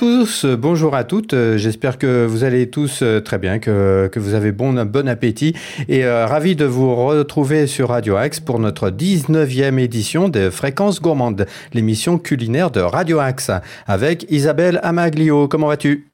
Bonjour 0.00 0.14
à 0.14 0.24
tous, 0.24 0.46
bonjour 0.46 0.94
à 0.94 1.04
toutes. 1.04 1.34
Euh, 1.34 1.58
j'espère 1.58 1.98
que 1.98 2.24
vous 2.24 2.42
allez 2.44 2.70
tous 2.70 3.00
euh, 3.02 3.20
très 3.20 3.36
bien, 3.36 3.58
que, 3.58 4.10
vous 4.16 4.32
avez 4.32 4.50
bon, 4.50 4.72
bon 4.86 5.06
appétit 5.08 5.54
et 5.88 6.04
euh, 6.04 6.26
ravi 6.26 6.56
de 6.56 6.64
vous 6.64 6.94
retrouver 6.94 7.66
sur 7.66 7.90
Radio 7.90 8.16
Axe 8.16 8.40
pour 8.40 8.58
notre 8.60 8.88
19e 8.88 9.78
édition 9.78 10.30
de 10.30 10.48
Fréquences 10.48 11.02
Gourmandes, 11.02 11.46
l'émission 11.74 12.16
culinaire 12.16 12.70
de 12.70 12.80
Radio 12.80 13.18
Axe 13.18 13.50
avec 13.86 14.24
Isabelle 14.30 14.80
Amaglio. 14.82 15.48
Comment 15.48 15.66
vas-tu? 15.66 16.09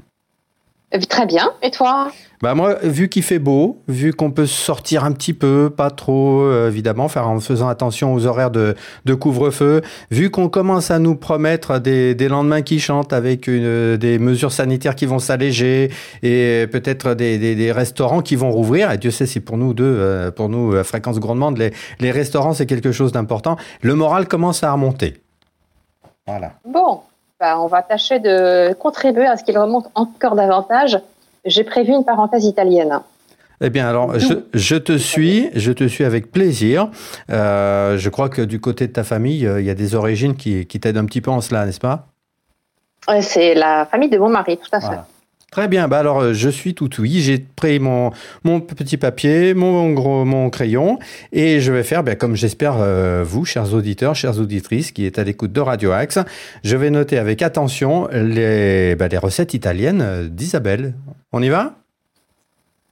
Très 1.09 1.27
bien. 1.27 1.53
Et 1.63 1.71
toi 1.71 2.11
bah 2.43 2.55
moi, 2.55 2.75
vu 2.83 3.09
qu'il 3.09 3.23
fait 3.23 3.39
beau, 3.39 3.83
vu 3.89 4.13
qu'on 4.13 4.31
peut 4.31 4.47
sortir 4.47 5.05
un 5.05 5.13
petit 5.13 5.33
peu, 5.33 5.71
pas 5.75 5.91
trop 5.91 6.43
euh, 6.43 6.69
évidemment, 6.69 7.09
faire 7.09 7.27
en 7.29 7.41
faisant 7.41 7.69
attention 7.69 8.13
aux 8.13 8.27
horaires 8.27 8.51
de, 8.51 8.75
de 9.07 9.15
couvre-feu, 9.15 9.81
vu 10.11 10.31
qu'on 10.31 10.51
commence 10.51 10.91
à 10.91 10.99
nous 10.99 11.17
promettre 11.17 11.81
des, 11.81 12.15
des 12.15 12.29
lendemains 12.29 12.61
qui 12.61 12.79
chantent 12.79 13.15
avec 13.15 13.47
une, 13.47 13.97
des 13.97 14.19
mesures 14.19 14.53
sanitaires 14.53 14.97
qui 14.97 15.07
vont 15.07 15.19
s'alléger 15.19 15.91
et 16.23 16.67
peut-être 16.71 17.15
des, 17.15 17.39
des, 17.39 17.55
des, 17.55 17.73
restaurants 17.73 18.21
qui 18.21 18.37
vont 18.37 18.51
rouvrir. 18.51 18.93
Et 18.93 18.99
Dieu 18.99 19.11
sait 19.11 19.27
si 19.27 19.41
pour 19.41 19.57
nous 19.57 19.73
deux, 19.73 19.85
euh, 19.85 20.31
pour 20.31 20.51
nous 20.51 20.77
à 20.77 20.85
fréquence 20.85 21.19
grandement, 21.19 21.51
les, 21.51 21.73
les 22.01 22.11
restaurants 22.11 22.53
c'est 22.53 22.67
quelque 22.67 22.93
chose 22.93 23.13
d'important. 23.13 23.57
Le 23.81 23.95
moral 23.95 24.29
commence 24.29 24.63
à 24.63 24.73
remonter. 24.73 25.23
Voilà. 26.27 26.53
Bon, 26.71 27.01
bah, 27.41 27.61
on 27.61 27.67
va 27.67 27.83
tâcher 27.83 28.19
de 28.19 28.73
contribuer 28.75 29.27
à 29.27 29.37
ce 29.37 29.45
qu'il 29.45 29.59
remonte 29.59 29.87
encore 29.95 30.35
davantage 30.35 30.99
j'ai 31.47 31.65
prévu 31.65 31.93
une 31.93 32.05
parenthèse 32.05 32.45
italienne. 32.45 33.01
Eh 33.63 33.71
bien, 33.71 33.89
alors, 33.89 34.19
je, 34.19 34.35
je, 34.53 34.77
te 34.77 34.99
suis, 34.99 35.49
je 35.55 35.73
te 35.73 35.85
suis 35.85 36.05
avec 36.05 36.31
plaisir. 36.31 36.91
Euh, 37.31 37.97
je 37.97 38.11
crois 38.11 38.29
que 38.29 38.43
du 38.43 38.61
côté 38.61 38.87
de 38.87 38.93
ta 38.93 39.03
famille, 39.03 39.47
euh, 39.47 39.61
il 39.61 39.67
y 39.67 39.71
a 39.71 39.75
des 39.75 39.95
origines 39.95 40.37
qui, 40.37 40.67
qui 40.67 40.79
t'aident 40.79 40.99
un 40.99 41.07
petit 41.07 41.23
peu 41.23 41.31
en 41.31 41.41
cela, 41.41 41.65
n'est-ce 41.65 41.81
pas? 41.81 42.09
C'est 43.23 43.55
la 43.55 43.87
famille 43.87 44.11
de 44.11 44.19
mon 44.19 44.29
mari, 44.29 44.59
tout 44.59 44.69
à 44.73 44.81
fait. 44.81 44.99
Très 45.57 45.69
bien, 45.69 45.89
bah 45.89 46.01
alors 46.01 46.21
euh, 46.21 46.33
je 46.35 46.51
suis 46.51 46.75
tout 46.75 46.91
oui. 46.99 47.23
J'ai 47.23 47.39
pris 47.39 47.79
mon, 47.79 48.11
mon 48.45 48.61
petit 48.61 48.99
papier, 48.99 49.55
mon, 49.55 49.91
gros, 49.95 50.27
mon 50.27 50.51
crayon, 50.51 50.99
et 51.33 51.61
je 51.61 51.73
vais 51.73 51.83
faire, 51.83 52.05
bah, 52.05 52.15
comme 52.15 52.37
j'espère 52.37 52.77
vous, 53.25 53.47
chers 53.47 53.73
auditeurs, 53.73 54.15
chères 54.15 54.39
auditrices, 54.39 54.93
qui 54.93 55.07
est 55.07 55.19
à 55.19 55.25
l'écoute 55.25 55.55
de 55.55 55.61
Radio 55.63 55.93
Axe, 55.93 56.19
je 56.63 56.77
vais 56.77 56.91
noter 56.91 57.17
avec 57.17 57.41
attention 57.41 58.07
les, 58.13 58.97
bah, 58.97 59.09
les 59.09 59.17
recettes 59.17 59.55
italiennes 59.55 60.29
d'Isabelle. 60.29 60.93
On 61.33 61.43
y 61.43 61.49
va? 61.49 61.77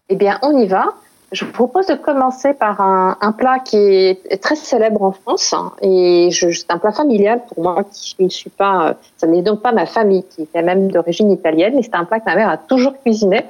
Eh 0.08 0.16
bien, 0.16 0.38
on 0.40 0.58
y 0.58 0.66
va. 0.66 0.94
Je 1.34 1.44
vous 1.44 1.50
propose 1.50 1.88
de 1.88 1.96
commencer 1.96 2.54
par 2.54 2.80
un, 2.80 3.32
plat 3.32 3.58
qui 3.58 3.76
est 3.76 4.40
très 4.40 4.54
célèbre 4.54 5.02
en 5.02 5.10
France 5.10 5.52
hein, 5.52 5.72
et 5.82 6.28
c'est 6.30 6.70
un 6.70 6.78
plat 6.78 6.92
familial 6.92 7.42
pour 7.48 7.60
moi 7.60 7.82
qui 7.92 8.14
ne 8.20 8.28
suis 8.28 8.50
pas, 8.50 8.94
ça 9.16 9.26
n'est 9.26 9.42
donc 9.42 9.60
pas 9.60 9.72
ma 9.72 9.84
famille 9.84 10.22
qui 10.22 10.48
est 10.54 10.62
même 10.62 10.92
d'origine 10.92 11.32
italienne, 11.32 11.74
mais 11.74 11.82
c'est 11.82 11.96
un 11.96 12.04
plat 12.04 12.20
que 12.20 12.26
ma 12.26 12.36
mère 12.36 12.48
a 12.48 12.56
toujours 12.56 12.96
cuisiné 13.02 13.44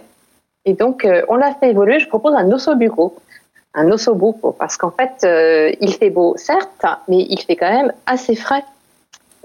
et 0.65 0.73
donc 0.73 1.05
euh, 1.05 1.27
on 1.29 1.37
l'a 1.37 1.53
fait 1.53 1.69
évoluer. 1.69 1.99
Je 1.99 2.09
propose 2.09 2.35
un 2.35 2.51
osso 2.53 2.75
buco, 2.75 3.17
un 3.75 3.91
osso 3.91 4.15
buco 4.15 4.53
parce 4.59 4.79
qu'en 4.79 4.91
fait 4.91 5.23
euh, 5.25 5.71
il 5.79 5.93
fait 5.93 6.09
beau 6.09 6.39
certes, 6.39 6.87
mais 7.09 7.27
il 7.29 7.39
fait 7.43 7.57
quand 7.57 7.71
même 7.71 7.93
assez 8.07 8.35
frais 8.35 8.65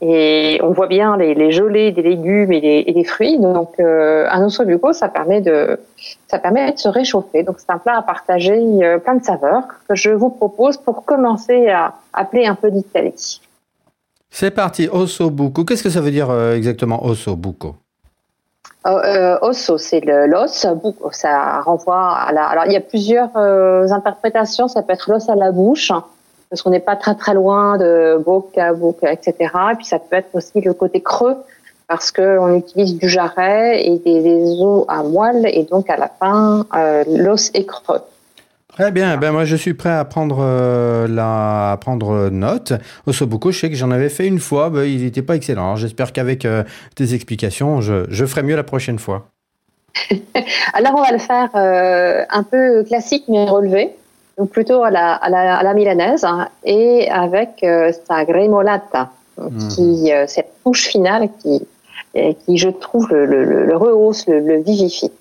et 0.02 0.59
on 0.64 0.72
voit 0.72 0.88
bien 0.88 1.17
les, 1.17 1.33
les 1.33 1.52
gelées 1.52 1.92
des 1.92 2.02
légumes 2.02 2.53
et 2.53 2.61
des, 2.61 2.83
et 2.88 2.94
des 2.94 3.03
fruits. 3.03 3.38
Donc, 3.38 3.72
euh, 3.80 4.28
un 4.30 4.45
osso 4.45 4.64
buco, 4.64 4.94
ça 4.94 5.09
permet 5.09 5.42
de, 5.42 5.78
ça 6.28 6.39
permet 6.39 6.72
de 6.72 6.80
se 6.80 6.88
réchauffer. 6.88 7.44
Donc, 7.44 7.58
c'est 7.59 7.72
un 7.72 7.80
plat 7.80 7.97
à 7.97 8.02
partager 8.02 8.58
euh, 8.58 8.98
plein 8.98 9.15
de 9.15 9.23
saveurs 9.23 9.64
que 9.88 9.95
je 9.95 10.11
vous 10.11 10.30
propose 10.30 10.77
pour 10.77 11.04
commencer 11.04 11.67
à 11.70 11.93
appeler 12.14 12.45
un 12.45 12.55
peu 12.55 12.71
d'Italie. 12.71 13.42
C'est 14.30 14.52
parti, 14.52 14.88
osso 14.92 15.30
buco. 15.30 15.65
Qu'est-ce 15.65 15.83
que 15.83 15.89
ça 15.89 16.02
veut 16.02 16.11
dire 16.11 16.30
euh, 16.30 16.55
exactement 16.55 17.04
osso 17.05 17.36
buco? 17.36 17.76
Osso, 19.42 19.77
c'est 19.77 20.02
l'os. 20.02 20.65
Buco, 20.82 21.09
ça 21.11 21.59
renvoie 21.59 22.15
à 22.15 22.32
la. 22.32 22.45
Alors, 22.45 22.64
il 22.65 22.71
y 22.71 22.77
a 22.77 22.82
plusieurs 22.82 23.36
interprétations. 23.38 24.67
Ça 24.67 24.82
peut 24.82 24.93
être 24.93 25.11
l'os 25.11 25.30
à 25.30 25.36
la 25.36 25.52
bouche 25.52 25.92
parce 26.49 26.61
qu'on 26.61 26.71
n'est 26.71 26.80
pas 26.80 26.95
très 26.95 27.15
très 27.15 27.33
loin 27.33 27.77
de 27.77 28.17
Boca, 28.23 28.73
Boca, 28.73 29.11
etc. 29.11 29.36
Et 29.71 29.76
puis 29.76 29.86
ça 29.86 29.99
peut 29.99 30.15
être 30.15 30.33
aussi 30.33 30.61
le 30.61 30.73
côté 30.73 31.02
creux, 31.02 31.37
parce 31.87 32.11
qu'on 32.11 32.55
utilise 32.55 32.98
du 32.98 33.10
jarret 33.10 33.86
et 33.86 33.99
des, 33.99 34.55
os 34.59 34.86
à 34.88 35.04
moelle, 35.04 35.45
et 35.45 35.64
donc 35.64 35.89
à 35.89 35.98
la 35.98 36.08
fin, 36.08 36.65
euh, 36.76 37.04
l'os 37.08 37.52
est 37.54 37.65
creux. 37.65 38.02
Très 38.80 38.92
bien, 38.92 39.17
ben 39.17 39.33
moi 39.33 39.43
je 39.43 39.58
suis 39.58 39.73
prêt 39.73 39.92
à 39.92 40.05
prendre, 40.05 40.38
euh, 40.39 41.05
la, 41.05 41.73
à 41.73 41.77
prendre 41.77 42.30
note. 42.30 42.71
Au 43.05 43.11
Sobuco, 43.11 43.52
je 43.52 43.59
sais 43.59 43.70
que 43.70 43.76
j'en 43.76 43.92
avais 43.92 44.08
fait 44.08 44.26
une 44.26 44.39
fois, 44.39 44.70
ben, 44.70 44.83
il 44.83 45.04
n'était 45.04 45.21
pas 45.21 45.36
excellent. 45.36 45.76
J'espère 45.76 46.14
qu'avec 46.14 46.45
euh, 46.45 46.64
tes 46.95 47.14
explications, 47.14 47.82
je, 47.82 48.05
je, 48.09 48.26
ferai 48.26 48.42
mieux 48.42 48.55
la 48.55 48.64
prochaine 48.64 48.98
fois. 48.98 49.26
Alors 50.73 50.93
on 50.95 51.02
va 51.02 51.11
le 51.11 51.17
faire 51.17 51.49
euh, 51.55 52.23
un 52.30 52.43
peu 52.43 52.86
classique 52.86 53.26
mais 53.27 53.49
relevé 53.49 53.89
donc 54.39 54.50
plutôt 54.50 54.83
à 54.83 54.89
la, 54.89 55.14
à 55.14 55.30
la, 55.30 55.58
à 55.58 55.64
la 55.64 55.73
milanaise, 55.73 56.23
hein, 56.23 56.48
et 56.64 57.10
avec 57.11 57.61
euh, 57.64 57.92
sa 58.08 58.23
gremolata, 58.23 59.10
mmh. 59.38 59.67
qui 59.67 60.14
euh, 60.14 60.26
cette 60.27 60.52
touche 60.64 60.88
finale 60.88 61.30
qui, 61.42 61.67
qui 62.45 62.58
je 62.58 62.70
trouve 62.70 63.08
le, 63.11 63.26
le, 63.26 63.66
le 63.66 63.77
rehausse, 63.77 64.26
le, 64.27 64.39
le, 64.39 64.61
vivifie. 64.61 65.11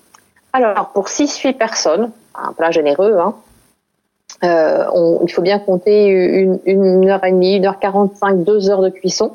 Alors 0.53 0.89
pour 0.93 1.07
6-8 1.07 1.57
personnes, 1.57 2.11
un 2.33 2.53
plat 2.53 2.71
généreux, 2.71 3.17
hein, 3.19 3.35
euh, 4.43 4.85
on, 4.93 5.19
il 5.25 5.31
faut 5.31 5.41
bien 5.41 5.59
compter 5.59 6.07
une, 6.07 6.59
une 6.65 7.09
heure 7.09 7.23
et 7.25 7.31
demie, 7.31 7.57
une 7.57 7.65
heure 7.65 7.79
quarante-cinq, 7.79 8.43
deux 8.45 8.69
heures 8.69 8.81
de 8.81 8.89
cuisson, 8.89 9.33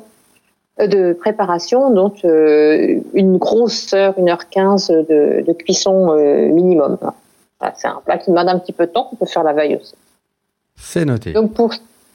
euh, 0.79 0.87
de 0.87 1.13
préparation, 1.13 1.91
donc 1.91 2.25
euh, 2.25 2.99
une 3.13 3.37
grosse 3.37 3.93
heure, 3.93 4.15
une 4.17 4.29
heure 4.29 4.49
quinze 4.49 4.87
de, 4.87 5.43
de 5.45 5.53
cuisson 5.53 6.11
euh, 6.11 6.49
c'est 7.75 7.87
un 7.87 8.01
plat 8.05 8.17
qui 8.17 8.29
demande 8.29 8.49
un 8.49 8.59
petit 8.59 8.73
peu 8.73 8.85
de 8.87 8.91
temps, 8.91 9.09
on 9.11 9.15
peut 9.15 9.25
faire 9.25 9.43
la 9.43 9.53
veille 9.53 9.75
aussi. 9.75 9.95
C'est 10.75 11.05
noté. 11.05 11.33
Donc 11.33 11.53
pour 11.53 11.73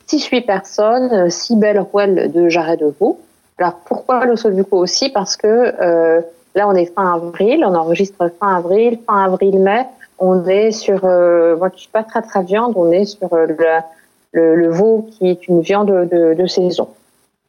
6-8 0.09 0.44
personnes, 0.44 1.31
6 1.31 1.56
belles 1.56 1.81
rouelles 1.81 2.31
de 2.33 2.49
jarret 2.49 2.77
de 2.77 2.93
veau. 3.00 3.21
Alors 3.59 3.75
pourquoi 3.84 4.25
le 4.25 4.50
buco 4.50 4.78
aussi? 4.78 5.10
Parce 5.10 5.37
que 5.37 5.47
euh, 5.47 6.21
là 6.55 6.69
on 6.69 6.75
est 6.75 6.87
fin 6.87 7.15
avril, 7.15 7.65
on 7.65 7.75
enregistre 7.75 8.31
fin 8.41 8.56
avril, 8.56 8.99
fin 9.06 9.25
avril-mai, 9.25 9.87
on 10.19 10.47
est 10.47 10.71
sur, 10.71 11.05
euh, 11.05 11.56
moi 11.56 11.71
je 11.75 11.81
suis 11.81 11.91
pas 11.91 12.05
très 12.05 12.22
très 12.22 12.43
viande, 12.43 12.72
on 12.77 12.91
est 12.91 13.05
sur 13.05 13.33
euh, 13.33 13.47
le, 14.33 14.55
le, 14.55 14.71
veau 14.71 15.09
qui 15.12 15.28
est 15.28 15.49
une 15.49 15.60
viande 15.60 15.89
de, 15.89 16.34
de 16.34 16.47
saison. 16.47 16.89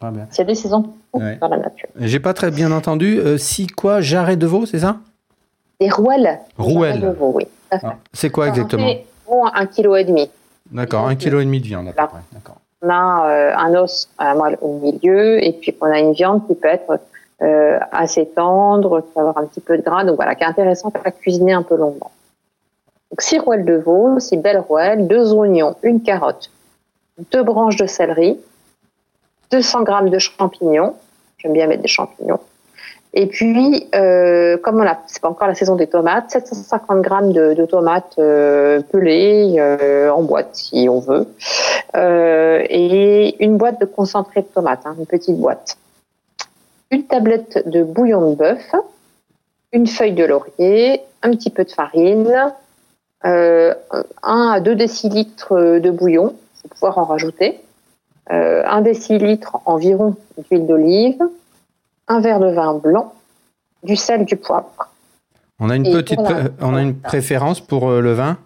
Ah. 0.01 0.11
C'est 0.31 0.45
des 0.45 0.55
saisons 0.55 0.85
ouais. 1.13 1.37
dans 1.39 1.47
la 1.47 1.57
nature. 1.57 1.89
J'ai 1.99 2.19
pas 2.19 2.33
très 2.33 2.49
bien 2.49 2.71
entendu. 2.71 3.19
Euh, 3.19 3.37
si 3.37 3.67
quoi? 3.67 4.01
Jarret 4.01 4.35
de 4.35 4.47
veau, 4.47 4.65
c'est 4.65 4.79
ça? 4.79 4.97
Des 5.79 5.89
rouelles. 5.89 6.39
Rouelles. 6.57 6.99
De 6.99 7.09
veau, 7.09 7.33
oui. 7.35 7.45
Ah, 7.71 7.95
c'est 8.13 8.29
quoi 8.29 8.47
exactement 8.47 8.87
Un 9.53 9.65
kilo 9.65 9.95
et 9.95 10.03
demi. 10.03 10.29
D'accord, 10.71 11.07
un 11.07 11.15
kilo 11.15 11.39
et 11.39 11.45
demi 11.45 11.59
de 11.59 11.65
viande 11.65 11.87
à 11.87 11.91
peu 11.93 12.07
près. 12.07 12.19
On 12.83 12.89
a 12.89 13.29
euh, 13.29 13.53
un 13.55 13.75
os 13.75 14.09
à 14.17 14.33
moelle 14.33 14.57
au 14.61 14.79
milieu 14.79 15.43
et 15.43 15.53
puis 15.53 15.75
on 15.81 15.85
a 15.85 15.99
une 15.99 16.13
viande 16.13 16.47
qui 16.47 16.55
peut 16.55 16.67
être 16.67 16.99
euh, 17.41 17.79
assez 17.91 18.27
tendre, 18.27 19.01
qui 19.01 19.07
peut 19.13 19.19
avoir 19.19 19.37
un 19.37 19.45
petit 19.45 19.61
peu 19.61 19.77
de 19.77 19.83
gras, 19.83 20.03
donc 20.03 20.15
voilà, 20.15 20.35
qui 20.35 20.43
est 20.43 20.47
intéressante 20.47 20.95
à 21.03 21.11
cuisiner 21.11 21.53
un 21.53 21.63
peu 21.63 21.75
longuement. 21.75 22.11
Donc 23.11 23.21
six 23.21 23.39
rouelles 23.39 23.65
de 23.65 23.75
veau, 23.75 24.19
six 24.19 24.37
belles 24.37 24.59
rouelles, 24.59 25.07
deux 25.07 25.33
oignons, 25.33 25.75
une 25.83 26.01
carotte, 26.01 26.49
deux 27.31 27.43
branches 27.43 27.75
de 27.75 27.85
céleri, 27.85 28.39
200 29.51 29.83
grammes 29.83 30.09
de 30.09 30.17
champignons, 30.17 30.95
j'aime 31.37 31.53
bien 31.53 31.67
mettre 31.67 31.81
des 31.81 31.87
champignons, 31.87 32.39
et 33.13 33.27
puis, 33.27 33.89
euh, 33.93 34.57
comme 34.57 34.79
on 34.79 34.87
a, 34.87 34.97
c'est 35.07 35.21
pas 35.21 35.29
encore 35.29 35.47
la 35.47 35.55
saison 35.55 35.75
des 35.75 35.87
tomates, 35.87 36.31
750 36.31 37.01
grammes 37.01 37.33
de, 37.33 37.53
de 37.53 37.65
tomates 37.65 38.15
euh, 38.19 38.81
pelées 38.81 39.55
euh, 39.57 40.09
en 40.11 40.23
boîte 40.23 40.49
si 40.53 40.87
on 40.89 40.99
veut, 40.99 41.27
euh, 41.97 42.63
et 42.69 43.43
une 43.43 43.57
boîte 43.57 43.81
de 43.81 43.85
concentré 43.85 44.41
de 44.41 44.47
tomates, 44.47 44.85
hein, 44.85 44.95
une 44.97 45.05
petite 45.05 45.37
boîte. 45.37 45.77
Une 46.89 47.03
tablette 47.03 47.67
de 47.67 47.83
bouillon 47.83 48.31
de 48.31 48.35
bœuf, 48.35 48.75
une 49.73 49.87
feuille 49.87 50.13
de 50.13 50.23
laurier, 50.23 51.01
un 51.21 51.31
petit 51.31 51.49
peu 51.49 51.65
de 51.65 51.71
farine, 51.71 52.53
euh, 53.25 53.73
un 54.23 54.51
à 54.51 54.59
deux 54.61 54.75
décilitres 54.75 55.53
de 55.53 55.89
bouillon, 55.89 56.33
faut 56.61 56.69
pouvoir 56.69 56.97
en 56.97 57.03
rajouter, 57.03 57.59
euh, 58.31 58.63
un 58.65 58.81
décilitre 58.81 59.57
environ 59.65 60.15
d'huile 60.37 60.65
d'olive 60.65 61.21
un 62.11 62.19
verre 62.19 62.39
de 62.39 62.51
vin 62.51 62.73
blanc, 62.73 63.13
du 63.83 63.95
sel, 63.95 64.25
du 64.25 64.35
poivre. 64.35 64.89
On 65.59 65.69
a 65.69 65.75
une 65.75 65.83
petite, 65.83 66.19
on 66.59 66.75
a 66.75 66.81
une 66.81 66.99
préférence 66.99 67.61
pour 67.61 67.89
euh, 67.89 68.01
le 68.01 68.13
vin? 68.13 68.37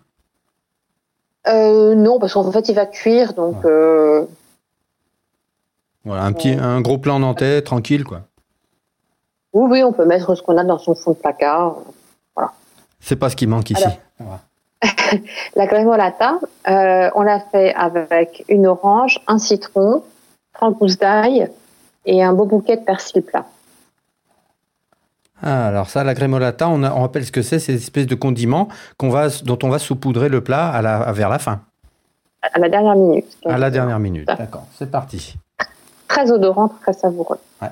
Euh, 1.47 1.95
Non, 1.95 2.19
parce 2.19 2.33
qu'en 2.33 2.51
fait, 2.51 2.69
il 2.69 2.75
va 2.75 2.85
cuire, 2.85 3.33
donc. 3.33 3.65
Euh, 3.65 4.25
voilà, 6.03 6.23
un 6.25 6.33
petit, 6.33 6.51
un 6.51 6.81
gros 6.81 6.99
plan 6.99 7.19
nantais, 7.19 7.61
tranquille, 7.61 8.03
quoi. 8.03 8.21
Oui, 9.53 9.67
oui, 9.71 9.83
on 9.83 9.93
peut 9.93 10.05
mettre 10.05 10.35
ce 10.35 10.43
qu'on 10.43 10.57
a 10.57 10.63
dans 10.63 10.77
son 10.77 10.93
fond 10.93 11.11
de 11.11 11.17
placard. 11.17 11.77
Voilà. 12.35 12.51
C'est 12.99 13.15
pas 13.15 13.29
ce 13.29 13.35
qui 13.35 13.47
manque 13.47 13.71
ici. 13.71 13.85
la 15.55 15.65
gremolata, 15.65 16.39
euh, 16.67 17.09
on 17.15 17.21
l'a 17.21 17.39
fait 17.39 17.73
avec 17.73 18.43
une 18.49 18.67
orange, 18.67 19.21
un 19.27 19.39
citron, 19.39 20.03
30 20.53 20.77
gousses 20.77 20.99
d'ail 20.99 21.49
et 22.05 22.23
un 22.23 22.33
beau 22.33 22.45
bouquet 22.45 22.77
de 22.77 22.83
persil 22.83 23.23
plat. 23.23 23.45
Ah, 25.45 25.67
alors 25.67 25.89
ça, 25.89 26.03
la 26.03 26.15
grémolata, 26.15 26.67
on, 26.67 26.83
on 26.83 27.01
rappelle 27.01 27.23
ce 27.23 27.31
que 27.31 27.43
c'est, 27.43 27.59
c'est 27.59 27.73
une 27.73 27.77
espèce 27.77 28.07
de 28.07 28.15
condiment 28.15 28.67
qu'on 28.97 29.09
va, 29.09 29.27
dont 29.43 29.59
on 29.61 29.69
va 29.69 29.77
saupoudrer 29.77 30.27
le 30.27 30.41
plat 30.41 30.69
à 30.69 30.81
la, 30.81 31.11
vers 31.11 31.29
la 31.29 31.37
fin. 31.37 31.61
À 32.41 32.59
la 32.59 32.67
dernière 32.67 32.95
minute. 32.95 33.37
À 33.45 33.59
la 33.59 33.69
dernière 33.69 33.99
minute, 33.99 34.27
d'accord. 34.27 34.65
C'est 34.77 34.89
parti. 34.89 35.35
Très 36.07 36.31
odorant, 36.31 36.69
très 36.81 36.93
savoureux. 36.93 37.37
Ouais. 37.61 37.69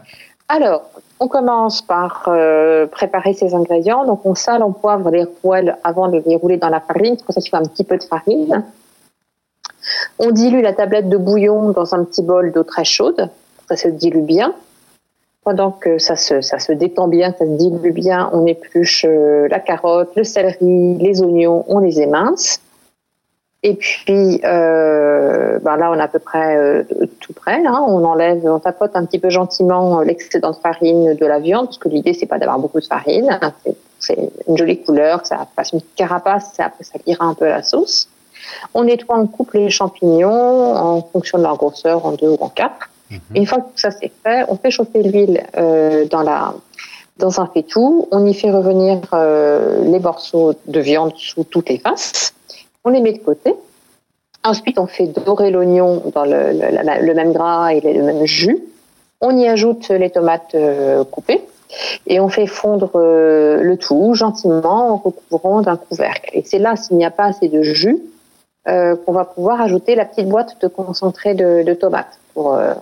Alors, 0.50 0.84
on 1.20 1.28
commence 1.28 1.82
par 1.82 2.26
euh, 2.28 2.86
préparer 2.86 3.34
ces 3.34 3.56
ingrédients. 3.56 4.06
Donc, 4.06 4.26
on 4.26 4.36
sale, 4.36 4.62
on 4.62 4.72
poivre 4.72 5.10
les 5.10 5.26
poêles 5.26 5.78
avant 5.84 6.10
de 6.10 6.22
les 6.26 6.36
rouler 6.36 6.58
dans 6.58 6.70
la 6.70 6.80
farine. 6.80 7.16
C'est 7.18 7.26
pour 7.26 7.34
ça 7.34 7.42
qu'il 7.42 7.50
faut 7.50 7.58
un 7.58 7.66
petit 7.66 7.84
peu 7.84 7.98
de 7.98 8.04
farine. 8.04 8.64
On 10.20 10.32
dilue 10.32 10.62
la 10.62 10.74
tablette 10.74 11.10
de 11.10 11.18
bouillon 11.18 11.72
dans 11.72 11.96
un 11.96 12.04
petit 12.04 12.22
bol 12.22 12.52
d'eau 12.52 12.64
très 12.64 12.84
chaude. 12.84 13.30
Ça 13.68 13.78
se 13.78 13.88
dilue 13.88 14.22
bien. 14.22 14.54
Pendant 15.44 15.72
que 15.72 15.98
ça 15.98 16.16
se, 16.16 16.40
ça 16.40 16.58
se 16.60 16.72
détend 16.72 17.10
bien, 17.10 17.34
ça 17.38 17.46
se 17.46 17.52
dilue 17.52 17.92
bien, 17.92 18.30
on 18.32 18.46
épluche 18.46 19.06
euh, 19.08 19.48
la 19.50 19.60
carotte, 19.60 20.16
le 20.16 20.24
céleri, 20.24 20.98
les 20.98 21.22
oignons, 21.22 21.66
on 21.68 21.80
les 21.80 22.00
émince. 22.00 22.62
Et 23.62 23.76
puis 23.76 24.42
euh, 24.44 25.60
ben 25.60 25.78
là, 25.78 25.92
on 25.92 26.00
a 26.00 26.04
à 26.04 26.08
peu 26.08 26.20
près 26.20 26.58
euh, 26.58 26.84
tout 27.20 27.34
prêt. 27.34 27.62
Hein. 27.66 27.84
On 27.88 28.04
enlève, 28.06 28.46
on 28.46 28.60
tapote 28.60 28.92
un 28.96 29.06
petit 29.06 29.20
peu 29.20 29.30
gentiment 29.30 30.00
l'excédent 30.02 30.52
de 30.52 30.56
farine 30.56 31.14
de 31.14 31.26
la 31.26 31.40
viande, 31.40 31.66
parce 31.66 31.78
que 31.78 31.90
l'idée 31.90 32.14
c'est 32.14 32.26
pas 32.26 32.40
d'avoir 32.40 32.60
beaucoup 32.60 32.80
de 32.80 32.86
farine. 32.86 33.38
C'est 34.00 34.18
une 34.48 34.58
jolie 34.58 34.82
couleur, 34.82 35.26
ça 35.26 35.48
passe 35.56 35.72
une 35.74 35.82
carapace, 35.96 36.58
après 36.60 36.84
ça 36.84 37.00
lira 37.06 37.26
un 37.26 37.34
peu 37.34 37.46
la 37.46 37.64
sauce. 37.64 38.08
On 38.74 38.84
nettoie, 38.86 39.18
on 39.18 39.28
coupe 39.28 39.54
les 39.54 39.70
champignons 39.70 40.76
en 40.76 41.02
fonction 41.02 41.38
de 41.38 41.44
leur 41.44 41.58
grosseur, 41.58 42.06
en 42.06 42.14
deux 42.14 42.30
ou 42.30 42.38
en 42.40 42.50
quatre. 42.50 42.90
Mhm. 43.10 43.20
Une 43.36 43.46
fois 43.46 43.60
que 43.60 43.80
ça 43.80 43.92
c'est 43.92 44.12
fait, 44.24 44.46
on 44.48 44.56
fait 44.56 44.72
chauffer 44.72 45.04
l'huile 45.04 45.44
euh, 45.58 46.06
dans 46.06 46.22
la 46.22 46.54
dans 47.18 47.40
un 47.40 47.48
faitout. 47.48 48.08
On 48.12 48.26
y 48.26 48.34
fait 48.34 48.52
revenir 48.52 49.00
euh, 49.14 49.84
les 49.84 50.00
morceaux 50.00 50.54
de 50.66 50.80
viande 50.80 51.14
sous 51.16 51.44
toutes 51.44 51.70
les 51.70 51.78
faces. 51.78 52.34
On 52.84 52.90
les 52.90 53.02
met 53.02 53.14
de 53.14 53.20
côté. 53.20 53.54
Ensuite, 54.44 54.80
on 54.80 54.88
fait 54.88 55.08
dorer 55.08 55.52
l'oignon 55.52 56.04
dans 56.14 56.26
le, 56.26 56.52
le, 56.52 57.14
même 57.14 57.32
gras 57.32 57.72
et 57.72 57.80
le 57.80 58.04
même 58.04 58.26
jus. 58.26 58.62
On 59.22 59.38
y 59.38 59.48
ajoute 59.48 59.88
les 59.90 60.10
tomates 60.10 60.54
euh, 60.56 61.04
coupées 61.06 61.42
et 62.08 62.20
on 62.20 62.28
fait 62.28 62.48
fondre 62.48 62.92
le 62.96 63.76
tout 63.78 64.16
gentiment 64.16 64.94
en 64.94 64.98
recouvrant 64.98 65.62
d'un 65.62 65.78
couvercle. 65.78 66.30
Et 66.34 66.44
c'est 66.44 66.60
là, 66.60 66.76
s'il 66.76 66.98
n'y 66.98 67.06
a 67.06 67.12
pas 67.12 67.26
assez 67.26 67.48
de 67.48 67.64
jus, 67.64 68.00
qu'on 68.66 69.12
va 69.12 69.26
pouvoir 69.26 69.62
ajouter 69.62 69.96
la 69.96 70.06
petite 70.06 70.28
boîte 70.28 70.62
de 70.62 70.68
concentré 70.68 71.34
de 71.34 71.74
tomates 71.74 72.20
pour, 72.34 72.56
euh, 72.56 72.74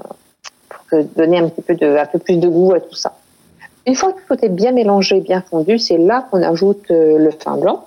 pour, 0.69 0.99
donner 1.15 1.39
un 1.39 1.49
petit 1.49 1.61
peu 1.61 1.75
de, 1.75 1.97
un 1.97 2.05
peu 2.05 2.19
plus 2.19 2.37
de 2.37 2.47
goût 2.47 2.73
à 2.73 2.79
tout 2.79 2.95
ça. 2.95 3.13
Une 3.87 3.95
fois 3.95 4.13
que 4.13 4.19
tout 4.27 4.45
est 4.45 4.49
bien 4.49 4.71
mélangé, 4.71 5.21
bien 5.21 5.41
fondu, 5.41 5.79
c'est 5.79 5.97
là 5.97 6.27
qu'on 6.29 6.43
ajoute 6.43 6.91
euh, 6.91 7.17
le 7.17 7.29
pain 7.29 7.57
blanc. 7.57 7.85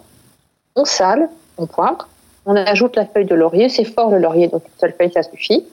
On 0.75 0.85
sale, 0.85 1.29
on 1.57 1.67
poivre, 1.67 2.09
on 2.47 2.57
ajoute 2.57 2.97
la 2.97 3.07
feuille 3.07 3.27
de 3.27 3.35
laurier. 3.35 3.69
C'est 3.69 3.85
fort 3.85 4.11
le 4.11 4.19
laurier, 4.19 4.49
donc 4.49 4.65
une 4.65 4.81
seule 4.81 4.95
feuille 4.99 5.13
ça 5.13 5.23
suffit. 5.23 5.65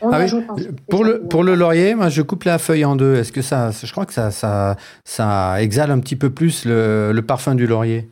Ah 0.00 0.18
oui. 0.18 0.44
Pour 0.88 1.04
le 1.04 1.20
pour 1.20 1.44
le 1.44 1.54
laurier, 1.54 1.94
moi 1.94 2.08
je 2.08 2.22
coupe 2.22 2.44
la 2.44 2.58
feuille 2.58 2.84
en 2.84 2.96
deux. 2.96 3.16
Est-ce 3.16 3.32
que 3.32 3.42
ça, 3.42 3.70
je 3.70 3.92
crois 3.92 4.06
que 4.06 4.14
ça 4.14 4.30
ça 4.30 4.76
ça 5.04 5.62
exhale 5.62 5.90
un 5.90 6.00
petit 6.00 6.16
peu 6.16 6.30
plus 6.30 6.64
le, 6.64 7.12
le 7.12 7.22
parfum 7.22 7.54
du 7.54 7.66
laurier? 7.66 8.08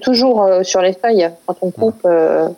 Toujours 0.00 0.44
euh, 0.44 0.62
sur 0.62 0.80
les 0.80 0.92
feuilles 0.92 1.28
quand 1.44 1.56
on 1.60 1.70
coupe. 1.70 2.02
Euh, 2.04 2.48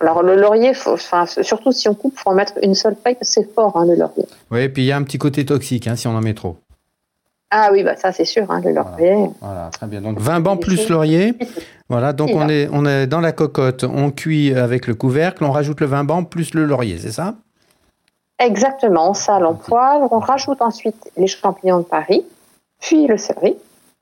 alors 0.00 0.22
le 0.22 0.36
laurier, 0.36 0.72
surtout 0.74 1.72
si 1.72 1.88
on 1.88 1.94
coupe, 1.94 2.14
il 2.16 2.20
faut 2.20 2.30
en 2.30 2.34
mettre 2.34 2.54
une 2.62 2.74
seule 2.74 2.96
feuille 3.02 3.16
c'est 3.22 3.52
fort 3.52 3.76
hein, 3.76 3.84
le 3.86 3.96
laurier. 3.96 4.26
Oui, 4.50 4.60
et 4.60 4.68
puis 4.68 4.82
il 4.82 4.86
y 4.86 4.92
a 4.92 4.96
un 4.96 5.02
petit 5.02 5.18
côté 5.18 5.44
toxique 5.44 5.86
hein, 5.86 5.96
si 5.96 6.06
on 6.06 6.16
en 6.16 6.20
met 6.20 6.34
trop. 6.34 6.56
Ah 7.50 7.70
oui, 7.72 7.82
bah 7.82 7.96
ça 7.96 8.12
c'est 8.12 8.26
sûr, 8.26 8.50
hein, 8.50 8.60
le 8.62 8.72
laurier. 8.72 9.30
Voilà. 9.40 9.70
très 9.72 9.86
bien. 9.86 10.00
Donc 10.00 10.20
20 10.20 10.40
bancs 10.40 10.60
plus 10.60 10.88
laurier. 10.88 11.34
Voilà, 11.88 12.12
donc 12.12 12.30
on 12.34 12.48
est, 12.48 12.68
on 12.70 12.84
est 12.84 13.06
dans 13.06 13.20
la 13.20 13.32
cocotte, 13.32 13.84
on 13.84 14.10
cuit 14.10 14.54
avec 14.54 14.86
le 14.86 14.94
couvercle, 14.94 15.42
on 15.44 15.50
rajoute 15.50 15.80
le 15.80 15.86
vin 15.86 16.04
bancs 16.04 16.28
plus 16.28 16.52
le 16.52 16.66
laurier, 16.66 16.98
c'est 16.98 17.12
ça? 17.12 17.34
Exactement, 18.38 19.10
on 19.10 19.14
sale, 19.14 19.46
on 19.46 19.54
poivre, 19.54 20.08
on 20.12 20.18
rajoute 20.18 20.60
ensuite 20.60 21.10
les 21.16 21.26
champignons 21.26 21.78
de 21.78 21.84
Paris, 21.84 22.24
puis 22.80 23.06
le 23.06 23.16
céleri, 23.16 23.56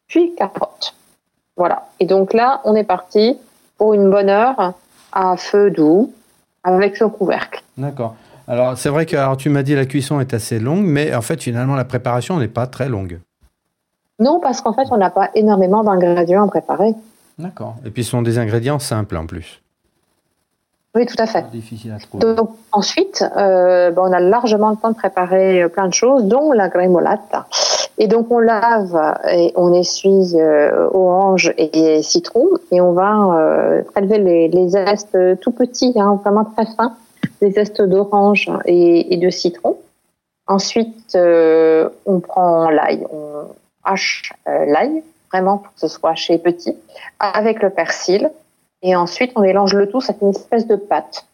puis 0.08 0.34
carotte. 0.34 0.94
Voilà. 1.56 1.88
Et 2.00 2.04
donc 2.04 2.34
là, 2.34 2.60
on 2.64 2.74
est 2.74 2.84
parti 2.84 3.38
pour 3.78 3.94
une 3.94 4.10
bonne 4.10 4.28
heure 4.28 4.74
à 5.16 5.36
feu 5.36 5.70
doux 5.70 6.12
avec 6.62 6.96
son 6.96 7.08
couvercle. 7.08 7.62
D'accord. 7.78 8.14
Alors 8.46 8.76
c'est 8.76 8.90
vrai 8.90 9.06
que 9.06 9.16
alors, 9.16 9.36
tu 9.36 9.48
m'as 9.48 9.62
dit 9.62 9.74
la 9.74 9.86
cuisson 9.86 10.20
est 10.20 10.34
assez 10.34 10.60
longue, 10.60 10.84
mais 10.84 11.14
en 11.14 11.22
fait 11.22 11.42
finalement 11.42 11.74
la 11.74 11.84
préparation 11.84 12.38
n'est 12.38 12.48
pas 12.48 12.66
très 12.66 12.88
longue. 12.88 13.18
Non, 14.20 14.40
parce 14.40 14.60
qu'en 14.60 14.74
fait 14.74 14.86
on 14.90 14.98
n'a 14.98 15.10
pas 15.10 15.30
énormément 15.34 15.82
d'ingrédients 15.82 16.44
à 16.44 16.48
préparer. 16.48 16.94
D'accord. 17.38 17.76
Et 17.84 17.90
puis 17.90 18.04
ce 18.04 18.10
sont 18.10 18.22
des 18.22 18.38
ingrédients 18.38 18.78
simples 18.78 19.16
en 19.16 19.26
plus. 19.26 19.62
Oui, 20.94 21.04
tout 21.04 21.16
à 21.18 21.26
fait. 21.26 21.44
Difficile 21.50 21.92
à 21.92 21.98
trouver. 21.98 22.34
Donc, 22.34 22.52
ensuite, 22.72 23.22
euh, 23.36 23.90
ben, 23.90 24.02
on 24.02 24.12
a 24.14 24.20
largement 24.20 24.70
le 24.70 24.76
temps 24.76 24.92
de 24.92 24.96
préparer 24.96 25.62
euh, 25.62 25.68
plein 25.68 25.88
de 25.88 25.92
choses, 25.92 26.24
dont 26.24 26.52
la 26.52 26.70
grémolata. 26.70 27.46
Et 27.98 28.08
donc 28.08 28.30
on 28.30 28.38
lave 28.38 28.98
et 29.30 29.52
on 29.56 29.72
essuie 29.72 30.34
euh, 30.34 30.88
orange 30.92 31.54
et 31.56 32.02
citron 32.02 32.46
et 32.70 32.80
on 32.80 32.92
va 32.92 33.38
euh, 33.38 33.82
prélever 33.82 34.18
les, 34.18 34.48
les 34.48 34.68
zestes 34.68 35.16
tout 35.40 35.50
petits, 35.50 35.94
hein, 35.96 36.20
vraiment 36.22 36.44
très 36.44 36.66
fins, 36.66 36.94
les 37.40 37.52
zestes 37.52 37.80
d'orange 37.80 38.50
et, 38.66 39.16
de 39.16 39.30
citron. 39.30 39.78
Ensuite, 40.46 41.14
euh, 41.14 41.88
on 42.04 42.20
prend 42.20 42.68
l'ail, 42.68 43.06
on 43.10 43.46
hache 43.82 44.32
euh, 44.46 44.66
l'ail 44.66 45.02
vraiment 45.32 45.58
pour 45.58 45.72
que 45.72 45.80
ce 45.80 45.88
soit 45.88 46.10
haché 46.10 46.38
petit 46.38 46.76
avec 47.18 47.62
le 47.62 47.70
persil 47.70 48.30
et 48.82 48.94
ensuite 48.94 49.32
on 49.36 49.40
mélange 49.40 49.72
le 49.72 49.88
tout, 49.88 50.02
ça 50.02 50.12
fait 50.12 50.24
une 50.24 50.30
espèce 50.30 50.66
de 50.66 50.76
pâte. 50.76 51.26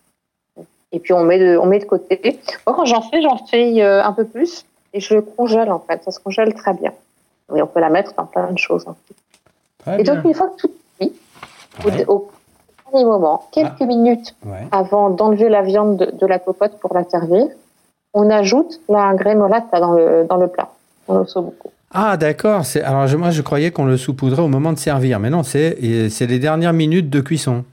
Et 0.92 1.00
puis 1.00 1.12
on 1.12 1.24
met 1.24 1.38
de, 1.40 1.56
on 1.56 1.66
met 1.66 1.80
de 1.80 1.86
côté. 1.86 2.38
Moi 2.66 2.76
quand 2.76 2.84
j'en 2.84 3.02
fais, 3.02 3.20
j'en 3.20 3.38
fais 3.46 3.82
un 3.82 4.12
peu 4.12 4.24
plus 4.24 4.64
et 4.92 5.00
je 5.00 5.14
le 5.14 5.22
congèle 5.22 5.70
en 5.70 5.80
fait. 5.80 6.02
Ça 6.04 6.10
se 6.10 6.20
congèle 6.20 6.54
très 6.54 6.74
bien. 6.74 6.92
Et 7.54 7.62
on 7.62 7.66
peut 7.66 7.80
la 7.80 7.90
mettre 7.90 8.14
dans 8.14 8.26
plein 8.26 8.50
de 8.50 8.58
choses. 8.58 8.86
et 9.98 10.02
donc, 10.02 10.24
une 10.24 10.34
fois 10.34 10.48
que 10.48 10.62
tout 10.62 10.70
est 11.00 11.12
cuit, 11.80 12.04
au, 12.06 12.30
dernier 12.90 13.04
moment, 13.04 13.48
quelques 13.52 13.72
ah. 13.80 13.86
minutes 13.86 14.34
avant 14.70 15.10
d'enlever 15.10 15.48
la 15.48 15.62
viande 15.62 15.96
de, 15.96 16.26
la 16.26 16.38
popote 16.38 16.78
pour 16.78 16.94
la 16.94 17.04
servir, 17.04 17.46
on 18.14 18.30
ajoute 18.30 18.80
la 18.88 19.14
grémolata 19.14 19.80
dans 19.80 19.92
le, 19.92 20.24
dans 20.28 20.36
le 20.36 20.48
plat, 20.48 20.70
dans 21.08 21.18
l'ossobuco. 21.18 21.70
Ah 21.94 22.16
d'accord. 22.16 22.62
Alors 22.84 23.06
moi 23.18 23.30
je 23.30 23.42
croyais 23.42 23.70
qu'on 23.70 23.84
le 23.84 23.98
saupoudrait 23.98 24.42
au 24.42 24.48
moment 24.48 24.72
de 24.72 24.78
servir, 24.78 25.20
mais 25.20 25.28
non, 25.28 25.42
c'est 25.42 25.76
les 25.80 26.38
dernières 26.38 26.72
minutes 26.72 27.10
de 27.10 27.20
cuisson. 27.20 27.64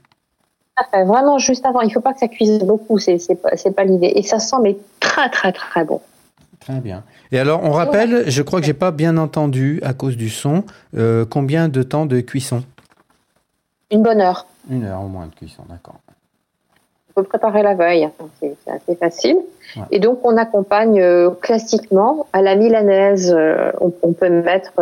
Vraiment 0.92 1.38
juste 1.38 1.64
avant. 1.66 1.80
Il 1.80 1.88
ne 1.88 1.92
faut 1.92 2.00
pas 2.00 2.12
que 2.12 2.20
ça 2.20 2.28
cuise 2.28 2.58
beaucoup, 2.60 2.98
c'est 2.98 3.18
pas, 3.40 3.50
pas 3.74 3.84
l'idée. 3.84 4.12
Et 4.14 4.22
ça 4.22 4.38
sent 4.38 4.56
mais 4.62 4.76
très 4.98 5.30
très 5.30 5.52
très 5.52 5.84
bon. 5.84 6.00
Très 6.60 6.80
bien. 6.80 7.04
Et 7.32 7.38
alors, 7.38 7.62
on 7.64 7.70
rappelle, 7.70 8.30
je 8.30 8.42
crois 8.42 8.60
que 8.60 8.66
j'ai 8.66 8.74
pas 8.74 8.90
bien 8.90 9.16
entendu 9.16 9.80
à 9.82 9.94
cause 9.94 10.16
du 10.16 10.28
son, 10.28 10.64
euh, 10.96 11.24
combien 11.24 11.68
de 11.68 11.82
temps 11.82 12.04
de 12.04 12.20
cuisson? 12.20 12.62
Une 13.90 14.02
bonne 14.02 14.20
heure. 14.20 14.46
Une 14.70 14.84
heure 14.84 15.00
au 15.00 15.08
moins 15.08 15.26
de 15.26 15.34
cuisson, 15.34 15.62
d'accord. 15.68 15.96
On 17.16 17.22
peut 17.22 17.28
préparer 17.28 17.62
la 17.62 17.74
veille, 17.74 18.04
hein, 18.04 18.12
c'est 18.40 18.54
assez 18.70 18.94
facile. 18.94 19.38
Et 19.90 20.00
donc, 20.00 20.20
on 20.22 20.36
accompagne 20.36 21.00
euh, 21.00 21.30
classiquement 21.30 22.26
à 22.32 22.42
la 22.42 22.56
milanaise. 22.56 23.34
Euh, 23.36 23.72
on, 23.80 24.12
peut 24.12 24.28
mettre 24.28 24.72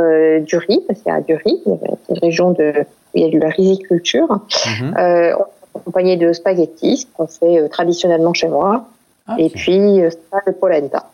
du 0.41 0.57
riz, 0.57 0.81
parce 0.89 1.01
qu'il 1.01 1.13
y 1.13 1.15
a 1.15 1.21
du 1.21 1.35
riz. 1.35 1.63
Une 1.65 2.19
région 2.19 2.51
de, 2.51 2.73
où 2.81 3.19
il 3.19 3.23
y 3.23 3.29
a 3.29 3.31
de 3.31 3.39
la 3.39 3.51
riziculture. 3.51 4.29
Mhm. 4.29 4.95
on 4.97 5.45
peut 5.45 5.79
accompagner 5.79 6.17
de 6.17 6.33
spaghettis, 6.33 7.07
qu'on 7.15 7.29
fait 7.29 7.69
traditionnellement 7.69 8.35
chez 8.35 8.49
moi. 8.49 8.89
Ah, 9.29 9.37
et 9.39 9.49
puis, 9.49 10.01
ça, 10.33 10.41
de 10.47 10.53
polenta. 10.53 11.05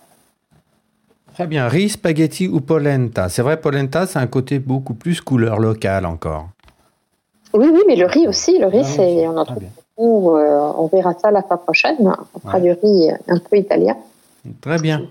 Très 1.35 1.49
bien. 1.49 1.69
Riz, 1.69 1.91
spaghetti 1.91 2.47
ou 2.47 2.61
polenta? 2.61 3.29
C'est 3.29 3.43
vrai, 3.43 3.61
polenta, 3.61 4.07
c'est 4.07 4.21
un 4.21 4.29
côté 4.29 4.61
beaucoup 4.61 4.95
plus 4.95 5.21
couleur 5.21 5.59
locale 5.59 6.07
encore. 6.07 6.49
Oui, 7.53 7.67
oui, 7.73 7.83
mais 7.89 7.97
le 7.97 8.07
riz 8.07 8.29
aussi. 8.29 8.59
Le 8.59 8.69
riz, 8.69 8.83
ah 8.83 8.85
c'est, 8.85 9.27
on 9.27 9.37
en 9.37 9.45
trouve 9.45 9.65
beaucoup. 9.97 10.37
Euh, 10.37 10.73
on 10.77 10.87
verra 10.87 11.13
ça 11.15 11.33
la 11.33 11.43
fois 11.43 11.61
prochaine. 11.61 11.97
On 12.35 12.39
fera 12.39 12.61
du 12.61 12.71
riz 12.71 13.11
un 13.29 13.39
peu 13.39 13.57
italien. 13.57 13.97
Très 14.61 14.79
bien. 14.79 15.03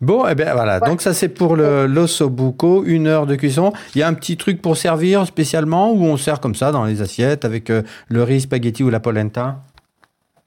Bon, 0.00 0.26
eh 0.26 0.34
bien 0.34 0.52
voilà, 0.52 0.80
donc 0.80 1.00
ça 1.00 1.14
c'est 1.14 1.28
pour 1.28 1.54
le 1.54 1.86
l'osso 1.86 2.28
buco, 2.28 2.82
une 2.84 3.06
heure 3.06 3.24
de 3.24 3.36
cuisson. 3.36 3.72
Il 3.94 4.00
y 4.00 4.02
a 4.02 4.08
un 4.08 4.14
petit 4.14 4.36
truc 4.36 4.60
pour 4.60 4.76
servir 4.76 5.24
spécialement 5.26 5.92
ou 5.92 6.04
on 6.04 6.16
sert 6.16 6.40
comme 6.40 6.56
ça 6.56 6.72
dans 6.72 6.84
les 6.84 7.02
assiettes 7.02 7.44
avec 7.44 7.70
euh, 7.70 7.82
le 8.08 8.24
riz, 8.24 8.40
spaghetti 8.40 8.82
ou 8.82 8.90
la 8.90 8.98
polenta? 8.98 9.60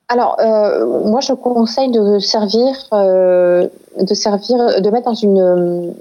Alors, 0.07 0.37
euh, 0.39 1.03
moi, 1.03 1.19
je 1.21 1.33
conseille 1.33 1.89
de 1.89 2.19
servir, 2.19 2.75
euh, 2.93 3.67
de 3.99 4.13
servir, 4.13 4.81
de 4.81 4.89
mettre 4.89 5.05
dans 5.05 5.15
une 5.15 5.93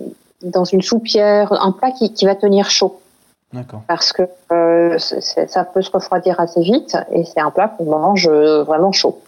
dans 0.42 0.64
une 0.64 0.82
soupière 0.82 1.52
un 1.52 1.72
plat 1.72 1.90
qui, 1.90 2.12
qui 2.12 2.26
va 2.26 2.34
tenir 2.34 2.68
chaud. 2.68 3.00
D'accord. 3.54 3.80
Parce 3.88 4.12
que 4.12 4.22
euh, 4.52 4.98
ça 4.98 5.64
peut 5.64 5.80
se 5.80 5.90
refroidir 5.90 6.38
assez 6.38 6.60
vite 6.60 6.98
et 7.12 7.24
c'est 7.24 7.40
un 7.40 7.50
plat 7.50 7.68
qu'on 7.68 7.84
mange 7.84 8.28
vraiment 8.28 8.92
chaud. 8.92 9.18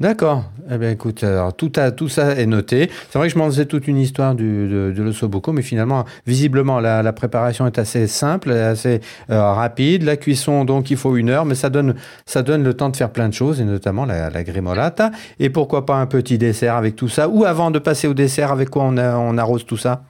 D'accord. 0.00 0.42
Eh 0.72 0.76
bien, 0.76 0.90
écoute, 0.90 1.22
alors, 1.22 1.54
tout, 1.54 1.70
a, 1.76 1.92
tout 1.92 2.08
ça 2.08 2.32
est 2.32 2.46
noté. 2.46 2.90
C'est 3.10 3.18
vrai 3.18 3.28
que 3.28 3.32
je 3.32 3.38
m'en 3.38 3.46
faisais 3.46 3.66
toute 3.66 3.86
une 3.86 3.96
histoire 3.96 4.34
du, 4.34 4.66
de, 4.66 4.92
de 4.92 5.52
mais 5.52 5.62
finalement, 5.62 6.04
visiblement, 6.26 6.80
la, 6.80 7.00
la, 7.04 7.12
préparation 7.12 7.64
est 7.68 7.78
assez 7.78 8.08
simple, 8.08 8.50
assez 8.50 9.00
euh, 9.30 9.52
rapide. 9.52 10.02
La 10.02 10.16
cuisson, 10.16 10.64
donc, 10.64 10.90
il 10.90 10.96
faut 10.96 11.16
une 11.16 11.30
heure, 11.30 11.44
mais 11.44 11.54
ça 11.54 11.70
donne, 11.70 11.94
ça 12.26 12.42
donne 12.42 12.64
le 12.64 12.74
temps 12.74 12.88
de 12.88 12.96
faire 12.96 13.10
plein 13.10 13.28
de 13.28 13.34
choses, 13.34 13.60
et 13.60 13.64
notamment 13.64 14.04
la, 14.04 14.30
la 14.30 14.42
grimolata. 14.42 15.12
Et 15.38 15.48
pourquoi 15.48 15.86
pas 15.86 15.94
un 15.94 16.06
petit 16.06 16.38
dessert 16.38 16.74
avec 16.74 16.96
tout 16.96 17.08
ça 17.08 17.28
Ou 17.28 17.44
avant 17.44 17.70
de 17.70 17.78
passer 17.78 18.08
au 18.08 18.14
dessert, 18.14 18.50
avec 18.50 18.70
quoi 18.70 18.82
on, 18.84 18.96
a, 18.96 19.16
on 19.16 19.38
arrose 19.38 19.64
tout 19.64 19.76
ça? 19.76 20.02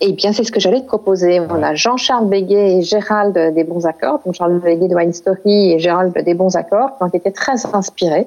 Eh 0.00 0.12
bien, 0.12 0.32
c'est 0.32 0.44
ce 0.44 0.52
que 0.52 0.60
j'allais 0.60 0.80
te 0.80 0.86
proposer. 0.86 1.38
On 1.40 1.62
a 1.62 1.74
Jean-Charles 1.74 2.28
Béguet 2.28 2.78
et 2.78 2.82
Gérald 2.82 3.34
des 3.54 3.64
Bons 3.64 3.84
Accords, 3.84 4.20
donc 4.24 4.34
Jean-Charles 4.34 4.60
Béguet 4.60 4.88
de 4.88 4.94
Wine 4.94 5.12
Story 5.12 5.72
et 5.72 5.78
Gérald 5.78 6.14
des 6.14 6.34
Bons 6.34 6.56
Accords, 6.56 6.96
qui 6.96 7.02
ont 7.02 7.08
été 7.08 7.30
très 7.30 7.66
inspirés 7.74 8.26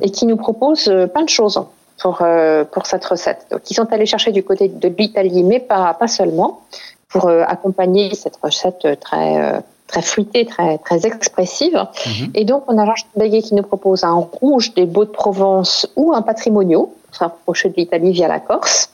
et 0.00 0.10
qui 0.10 0.26
nous 0.26 0.36
proposent 0.36 0.88
euh, 0.88 1.06
plein 1.06 1.22
de 1.22 1.28
choses 1.28 1.60
pour, 2.00 2.18
euh, 2.20 2.64
pour 2.64 2.86
cette 2.86 3.04
recette. 3.04 3.46
Donc, 3.50 3.70
ils 3.70 3.74
sont 3.74 3.90
allés 3.92 4.06
chercher 4.06 4.32
du 4.32 4.42
côté 4.42 4.68
de 4.68 4.88
l'Italie, 4.88 5.42
mais 5.42 5.60
pas, 5.60 5.94
pas 5.94 6.08
seulement, 6.08 6.60
pour 7.08 7.26
euh, 7.26 7.42
accompagner 7.46 8.14
cette 8.14 8.36
recette 8.42 9.00
très, 9.00 9.62
très 9.86 10.02
fruitée, 10.02 10.44
très, 10.44 10.78
très 10.78 11.06
expressive. 11.06 11.86
Mhm. 12.06 12.30
Et 12.34 12.44
donc, 12.44 12.64
on 12.68 12.78
a 12.78 12.84
Jean-Charles 12.84 13.10
Béguet 13.16 13.42
qui 13.42 13.54
nous 13.54 13.62
propose 13.62 14.04
un 14.04 14.14
rouge 14.14 14.74
des 14.74 14.84
Beaux 14.84 15.04
de 15.04 15.10
Provence 15.10 15.88
ou 15.96 16.12
un 16.12 16.22
patrimonio, 16.22 16.92
pour 17.06 17.14
se 17.14 17.20
rapprocher 17.20 17.68
de 17.70 17.74
l'Italie 17.76 18.12
via 18.12 18.28
la 18.28 18.40
Corse. 18.40 18.90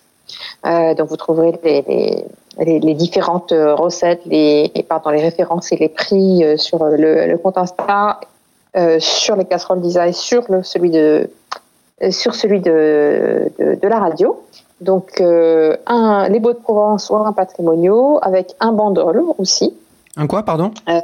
Euh, 0.65 0.95
donc 0.95 1.09
vous 1.09 1.17
trouverez 1.17 1.59
les, 1.65 2.25
les, 2.59 2.79
les, 2.79 2.95
différentes 2.95 3.51
recettes, 3.53 4.23
les, 4.25 4.71
pardon, 4.89 5.11
les 5.11 5.21
références 5.21 5.73
et 5.73 5.77
les 5.77 5.89
prix 5.89 6.43
sur 6.57 6.85
le, 6.85 7.27
le 7.27 7.39
compte 7.39 7.59
Insta 7.59 8.21
euh, 8.77 8.99
sur 9.01 9.37
les 9.37 9.45
casseroles 9.45 9.81
d'Isa 9.81 10.09
et 10.09 10.13
sur 10.13 10.45
le, 10.51 10.63
celui 10.63 10.91
de 10.91 11.31
euh, 12.03 12.11
sur 12.11 12.35
celui 12.35 12.61
de, 12.61 13.53
de, 13.59 13.75
de 13.81 13.89
la 13.89 13.99
radio. 13.99 14.43
Donc 14.81 15.21
euh, 15.21 15.77
un 15.87 16.29
les 16.29 16.41
Beaux 16.41 16.53
de 16.53 16.59
Provence 16.59 17.11
ou 17.11 17.17
un 17.17 17.33
patrimoniaux 17.33 18.19
avec 18.23 18.55
un 18.61 18.73
bandol 18.73 19.23
aussi. 19.39 19.75
Un 20.17 20.27
quoi, 20.27 20.43
pardon 20.43 20.73
euh, 20.89 21.01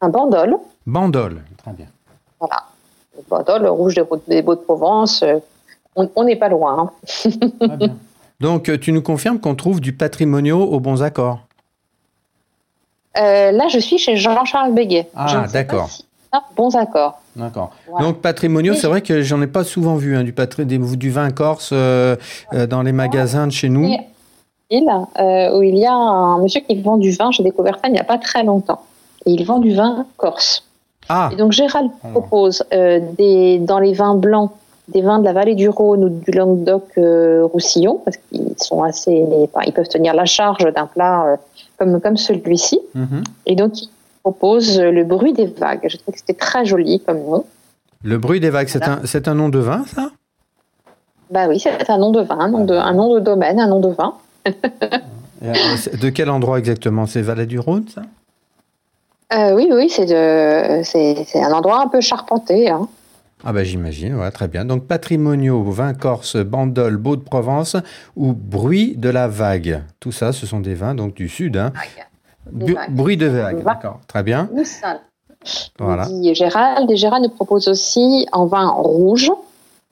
Un 0.00 0.08
bandol. 0.08 0.56
Bandol, 0.86 1.42
très 1.58 1.72
bien. 1.72 1.86
Voilà. 2.40 2.64
Le 3.16 3.22
bandol, 3.28 3.62
le 3.62 3.70
rouge 3.70 3.94
des, 3.94 4.04
des 4.28 4.42
Beaux 4.42 4.56
de 4.56 4.60
Provence, 4.60 5.24
on 5.94 6.24
n'est 6.24 6.36
pas 6.36 6.48
loin. 6.48 6.78
Hein. 6.78 6.90
Très 7.60 7.76
bien. 7.76 7.96
Donc 8.40 8.80
tu 8.80 8.90
nous 8.90 9.02
confirmes 9.02 9.38
qu'on 9.38 9.54
trouve 9.54 9.80
du 9.80 9.92
patrimoniaux 9.92 10.60
aux 10.62 10.80
bons 10.80 11.04
accords 11.04 11.38
euh, 13.16 13.52
Là, 13.52 13.68
je 13.68 13.78
suis 13.78 13.98
chez 13.98 14.16
Jean-Charles 14.16 14.74
Béguet. 14.74 15.08
Ah, 15.14 15.46
d'accord. 15.52 15.88
Si 15.88 16.04
bons 16.56 16.74
accords. 16.76 17.18
D'accord. 17.36 17.70
Voilà. 17.88 18.06
Donc 18.06 18.18
patrimoniaux, 18.18 18.74
c'est 18.74 18.86
vrai 18.86 19.00
que 19.02 19.22
j'en 19.22 19.40
ai 19.42 19.46
pas 19.46 19.64
souvent 19.64 19.96
vu 19.96 20.16
hein, 20.16 20.24
du, 20.24 20.34
du 20.96 21.10
vin 21.10 21.30
corse 21.30 21.70
euh, 21.72 22.16
euh, 22.54 22.66
dans 22.66 22.82
les 22.82 22.92
magasins 22.92 23.46
de 23.46 23.52
chez 23.52 23.68
nous. 23.68 23.88
Il, 24.70 24.88
euh, 25.20 25.58
où 25.58 25.62
il 25.62 25.76
y 25.76 25.86
a 25.86 25.92
un 25.92 26.38
monsieur 26.38 26.62
qui 26.66 26.80
vend 26.80 26.96
du 26.96 27.10
vin, 27.10 27.30
j'ai 27.30 27.42
découvert 27.42 27.74
ça 27.74 27.88
il 27.88 27.92
n'y 27.92 27.98
a 27.98 28.04
pas 28.04 28.18
très 28.18 28.42
longtemps. 28.42 28.80
Et 29.26 29.32
il 29.32 29.44
vend 29.44 29.58
du 29.58 29.74
vin 29.74 30.06
corse. 30.16 30.64
Ah. 31.08 31.28
Et 31.32 31.36
donc 31.36 31.52
Gérald 31.52 31.90
propose 32.12 32.64
euh, 32.72 33.00
des, 33.18 33.58
dans 33.58 33.78
les 33.78 33.92
vins 33.92 34.14
blancs 34.14 34.50
des 34.88 35.00
vins 35.00 35.20
de 35.20 35.24
la 35.24 35.32
vallée 35.32 35.54
du 35.54 35.68
Rhône 35.68 36.04
ou 36.04 36.08
du 36.08 36.32
Languedoc-Roussillon, 36.32 38.00
parce 38.04 38.16
qu'ils 38.16 38.54
sont 38.58 38.82
assez, 38.82 39.24
enfin, 39.44 39.60
ils 39.64 39.72
peuvent 39.72 39.88
tenir 39.88 40.12
la 40.12 40.24
charge 40.24 40.64
d'un 40.74 40.86
plat 40.86 41.38
comme, 41.78 42.00
comme 42.00 42.16
celui-ci. 42.16 42.80
-hmm. 42.94 43.22
Et 43.46 43.54
donc, 43.54 43.72
propose 44.22 44.80
Le 44.80 45.04
bruit 45.04 45.32
des 45.32 45.46
vagues. 45.46 45.86
Je 45.88 45.96
trouve 45.96 46.14
que 46.14 46.20
c'était 46.20 46.34
très 46.38 46.64
joli 46.64 47.00
comme 47.00 47.18
nom. 47.18 47.44
Le 48.04 48.18
bruit 48.18 48.40
des 48.40 48.50
vagues, 48.50 48.68
voilà. 48.68 49.00
c'est 49.04 49.28
un, 49.28 49.32
un, 49.32 49.34
nom 49.34 49.48
de 49.48 49.58
vin, 49.58 49.84
ça? 49.86 50.10
Bah 51.30 51.46
oui, 51.48 51.60
c'est 51.60 51.88
un 51.88 51.98
nom 51.98 52.10
de 52.10 52.20
vin, 52.20 52.38
un 52.38 52.48
nom 52.48 52.64
de, 52.64 52.74
un 52.74 52.92
nom 52.92 53.14
de 53.14 53.20
domaine, 53.20 53.60
un 53.60 53.68
nom 53.68 53.80
de 53.80 53.88
vin. 53.88 54.14
de 55.40 56.08
quel 56.10 56.30
endroit 56.30 56.58
exactement? 56.58 57.06
C'est 57.06 57.22
Vallée 57.22 57.46
du 57.46 57.58
Rhône, 57.58 57.86
ça? 57.88 58.02
Euh, 59.34 59.54
Oui, 59.54 59.68
oui, 59.72 59.88
c'est 59.88 61.42
un 61.42 61.52
endroit 61.52 61.80
un 61.80 61.88
peu 61.88 62.00
charpenté. 62.00 62.68
Hein. 62.68 62.88
Ah 63.44 63.52
ben 63.52 63.64
j'imagine, 63.64 64.14
ouais, 64.14 64.30
très 64.30 64.46
bien. 64.46 64.64
Donc 64.64 64.86
patrimoniaux, 64.86 65.64
vin 65.64 65.94
corse, 65.94 66.36
bandol, 66.36 66.96
beau 66.96 67.16
de 67.16 67.22
Provence 67.22 67.76
ou 68.14 68.32
bruit 68.34 68.94
de 68.96 69.08
la 69.08 69.26
vague. 69.26 69.82
Tout 69.98 70.12
ça, 70.12 70.32
ce 70.32 70.46
sont 70.46 70.60
des 70.60 70.74
vins 70.74 70.94
donc 70.94 71.14
du 71.14 71.28
sud. 71.28 71.56
Hein. 71.56 71.72
Bruit 72.50 73.16
de 73.16 73.26
vague, 73.26 73.62
d'accord, 73.62 74.00
très 74.06 74.22
bien. 74.22 74.48
Voilà. 75.78 76.06
Dit 76.06 76.34
Gérald, 76.34 76.90
et 76.90 76.96
Gérald 76.96 77.24
nous 77.24 77.30
propose 77.30 77.68
aussi 77.68 78.26
en 78.32 78.46
vin 78.46 78.68
rouge 78.68 79.30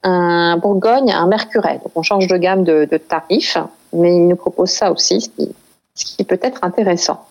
un 0.02 0.56
Bourgogne, 0.56 1.10
un 1.12 1.26
Mercuret. 1.26 1.80
Donc 1.82 1.92
on 1.94 2.02
change 2.02 2.26
de 2.26 2.36
gamme 2.36 2.64
de, 2.64 2.88
de 2.90 2.96
tarifs, 2.96 3.58
mais 3.92 4.16
il 4.16 4.28
nous 4.28 4.36
propose 4.36 4.70
ça 4.70 4.90
aussi, 4.92 5.20
ce 5.20 5.28
qui, 5.28 5.54
ce 5.94 6.16
qui 6.16 6.24
peut 6.24 6.38
être 6.42 6.62
intéressant. 6.62 7.26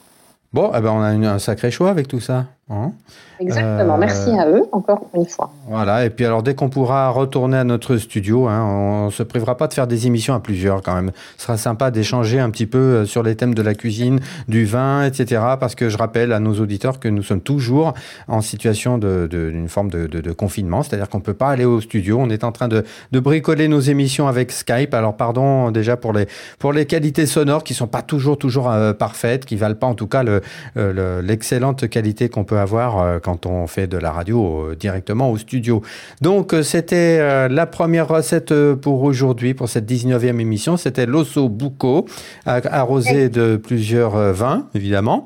Bon, 0.51 0.71
eh 0.75 0.79
ben 0.81 0.91
on 0.91 1.01
a 1.01 1.13
une, 1.13 1.25
un 1.25 1.39
sacré 1.39 1.71
choix 1.71 1.89
avec 1.89 2.07
tout 2.07 2.19
ça. 2.19 2.45
Hein 2.69 2.91
Exactement, 3.39 3.95
euh, 3.95 3.99
merci 3.99 4.29
à 4.31 4.47
eux 4.47 4.63
encore 4.71 5.07
une 5.15 5.25
fois. 5.25 5.51
Voilà, 5.67 6.05
et 6.05 6.09
puis 6.09 6.25
alors 6.25 6.43
dès 6.43 6.53
qu'on 6.53 6.69
pourra 6.69 7.09
retourner 7.09 7.57
à 7.57 7.63
notre 7.63 7.97
studio, 7.97 8.47
hein, 8.47 8.63
on 8.63 9.05
ne 9.07 9.11
se 9.11 9.23
privera 9.23 9.55
pas 9.57 9.67
de 9.67 9.73
faire 9.73 9.87
des 9.87 10.05
émissions 10.05 10.35
à 10.35 10.39
plusieurs 10.39 10.83
quand 10.83 10.93
même. 10.93 11.11
Ce 11.37 11.45
sera 11.45 11.57
sympa 11.57 11.89
d'échanger 11.89 12.39
un 12.39 12.51
petit 12.51 12.67
peu 12.67 12.77
euh, 12.77 13.05
sur 13.05 13.23
les 13.23 13.35
thèmes 13.35 13.55
de 13.55 13.61
la 13.63 13.73
cuisine, 13.73 14.19
du 14.47 14.65
vin, 14.65 15.03
etc. 15.03 15.41
Parce 15.59 15.73
que 15.73 15.89
je 15.89 15.97
rappelle 15.97 16.31
à 16.31 16.39
nos 16.39 16.59
auditeurs 16.59 16.99
que 16.99 17.07
nous 17.07 17.23
sommes 17.23 17.41
toujours 17.41 17.93
en 18.27 18.41
situation 18.41 18.99
d'une 18.99 19.27
de, 19.27 19.51
de, 19.51 19.67
forme 19.67 19.89
de, 19.89 20.05
de, 20.05 20.31
confinement, 20.31 20.83
c'est-à-dire 20.83 21.09
qu'on 21.09 21.19
ne 21.19 21.23
peut 21.23 21.33
pas 21.33 21.49
aller 21.49 21.65
au 21.65 21.81
studio. 21.81 22.19
On 22.19 22.29
est 22.29 22.43
en 22.43 22.51
train 22.51 22.67
de, 22.67 22.83
bricoler 23.11 23.67
nos 23.67 23.79
émissions 23.79 24.27
avec 24.27 24.51
Skype. 24.51 24.93
Alors 24.93 25.15
pardon 25.15 25.71
déjà 25.71 25.97
pour 25.97 26.13
les, 26.13 26.27
pour 26.59 26.71
les 26.71 26.85
qualités 26.85 27.25
sonores 27.25 27.63
qui 27.63 27.73
ne 27.73 27.77
sont 27.77 27.87
pas 27.87 28.03
toujours, 28.03 28.37
toujours 28.37 28.69
euh, 28.69 28.93
parfaites, 28.93 29.45
qui 29.45 29.55
ne 29.55 29.59
valent 29.59 29.75
pas 29.75 29.87
en 29.87 29.95
tout 29.95 30.07
cas 30.07 30.23
l'excellente 30.75 31.81
le, 31.81 31.85
le, 31.85 31.89
qualité 31.89 32.29
qu'on 32.29 32.43
peut 32.43 32.58
avoir 32.61 32.99
euh, 32.99 33.19
quand 33.19 33.45
on 33.45 33.67
fait 33.67 33.87
de 33.87 33.97
la 33.97 34.11
radio 34.11 34.69
euh, 34.71 34.75
directement 34.75 35.31
au 35.31 35.37
studio. 35.37 35.81
Donc 36.21 36.53
euh, 36.53 36.63
c'était 36.63 37.49
la 37.49 37.65
première 37.65 38.07
recette 38.07 38.53
pour 38.75 39.03
aujourd'hui, 39.03 39.53
pour 39.53 39.69
cette 39.69 39.89
19e 39.89 40.39
émission. 40.39 40.77
C'était 40.77 41.05
l'osso 41.05 41.49
bucco, 41.49 42.05
arrosé 42.45 43.29
de 43.29 43.57
plusieurs 43.57 44.17
vins, 44.33 44.67
évidemment. 44.75 45.25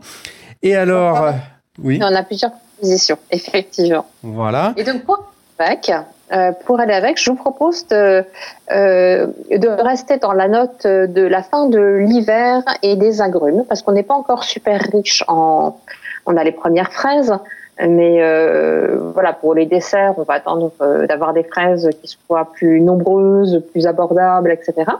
Et 0.61 0.75
alors, 0.75 1.33
oui. 1.81 1.99
On 2.01 2.15
a 2.15 2.23
plusieurs 2.23 2.51
propositions, 2.51 3.17
effectivement. 3.31 4.05
Voilà. 4.21 4.73
Et 4.77 4.83
donc 4.83 5.03
pour 5.03 5.33
avec, 5.59 5.91
euh, 6.31 6.51
pour 6.65 6.79
aller 6.79 6.93
avec, 6.93 7.21
je 7.21 7.29
vous 7.29 7.35
propose 7.35 7.87
de, 7.87 8.23
euh, 8.71 9.27
de 9.51 9.67
rester 9.67 10.17
dans 10.17 10.33
la 10.33 10.47
note 10.47 10.85
de 10.85 11.21
la 11.21 11.43
fin 11.43 11.67
de 11.67 11.79
l'hiver 11.79 12.63
et 12.81 12.95
des 12.95 13.21
agrumes, 13.21 13.63
parce 13.65 13.81
qu'on 13.81 13.91
n'est 13.91 14.03
pas 14.03 14.15
encore 14.15 14.43
super 14.43 14.81
riche 14.91 15.23
en. 15.27 15.77
On 16.25 16.37
a 16.37 16.43
les 16.43 16.51
premières 16.51 16.91
fraises, 16.91 17.33
mais 17.79 18.21
euh, 18.21 19.11
voilà, 19.13 19.33
pour 19.33 19.55
les 19.55 19.65
desserts, 19.65 20.13
on 20.17 20.23
va 20.23 20.35
attendre 20.35 20.71
euh, 20.81 21.07
d'avoir 21.07 21.33
des 21.33 21.43
fraises 21.43 21.89
qui 22.01 22.07
soient 22.07 22.51
plus 22.53 22.81
nombreuses, 22.81 23.63
plus 23.71 23.87
abordables, 23.87 24.51
etc. 24.51 24.91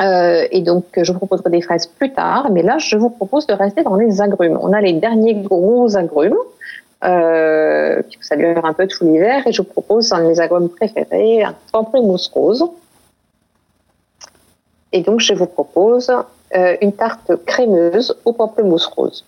Euh, 0.00 0.46
et 0.50 0.60
donc, 0.60 0.84
je 0.96 1.12
vous 1.12 1.18
proposerai 1.18 1.50
des 1.50 1.62
fraises 1.62 1.86
plus 1.86 2.12
tard, 2.12 2.50
mais 2.50 2.62
là, 2.62 2.78
je 2.78 2.96
vous 2.96 3.10
propose 3.10 3.46
de 3.46 3.54
rester 3.54 3.82
dans 3.82 3.96
les 3.96 4.20
agrumes. 4.20 4.58
On 4.60 4.72
a 4.72 4.80
les 4.80 4.94
derniers 4.94 5.34
gros 5.34 5.96
agrumes, 5.96 6.36
euh, 7.04 8.02
ça 8.20 8.36
dure 8.36 8.64
un 8.64 8.72
peu 8.72 8.88
tout 8.88 9.04
l'hiver, 9.04 9.46
et 9.46 9.52
je 9.52 9.62
vous 9.62 9.68
propose 9.68 10.12
un 10.12 10.22
de 10.22 10.28
mes 10.28 10.40
agrumes 10.40 10.68
préférés, 10.68 11.44
un 11.44 11.54
pamplemousse 11.70 12.28
rose. 12.28 12.64
Et 14.92 15.02
donc, 15.02 15.20
je 15.20 15.34
vous 15.34 15.46
propose 15.46 16.10
euh, 16.56 16.76
une 16.80 16.92
tarte 16.92 17.32
crémeuse 17.44 18.16
au 18.24 18.32
pamplemousse 18.32 18.86
rose. 18.86 19.24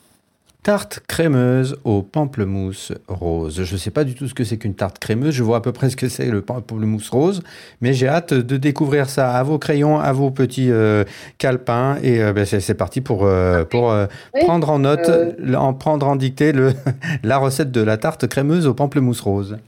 Tarte 0.66 0.98
crémeuse 1.06 1.76
au 1.84 2.02
pamplemousse 2.02 2.92
rose. 3.06 3.62
Je 3.62 3.72
ne 3.72 3.78
sais 3.78 3.92
pas 3.92 4.02
du 4.02 4.16
tout 4.16 4.26
ce 4.26 4.34
que 4.34 4.42
c'est 4.42 4.56
qu'une 4.56 4.74
tarte 4.74 4.98
crémeuse. 4.98 5.32
Je 5.32 5.44
vois 5.44 5.58
à 5.58 5.60
peu 5.60 5.70
près 5.70 5.90
ce 5.90 5.96
que 5.96 6.08
c'est 6.08 6.26
le 6.26 6.42
pamplemousse 6.42 7.08
rose, 7.08 7.44
mais 7.80 7.92
j'ai 7.92 8.08
hâte 8.08 8.34
de 8.34 8.56
découvrir 8.56 9.08
ça 9.08 9.30
à 9.30 9.44
vos 9.44 9.60
crayons, 9.60 10.00
à 10.00 10.12
vos 10.12 10.32
petits 10.32 10.72
euh, 10.72 11.04
calepins. 11.38 11.98
Et 12.02 12.20
euh, 12.20 12.32
ben, 12.32 12.44
c'est 12.44 12.74
parti 12.74 13.00
pour, 13.00 13.20
euh, 13.22 13.62
pour 13.62 13.94
oui. 14.34 14.40
prendre 14.40 14.68
en 14.68 14.80
note, 14.80 15.08
en 15.56 15.72
prendre 15.72 16.04
en 16.04 16.16
dictée 16.16 16.50
le, 16.50 16.72
la 17.22 17.38
recette 17.38 17.70
de 17.70 17.82
la 17.82 17.96
tarte 17.96 18.26
crémeuse 18.26 18.66
au 18.66 18.74
pamplemousse 18.74 19.20
rose. 19.20 19.58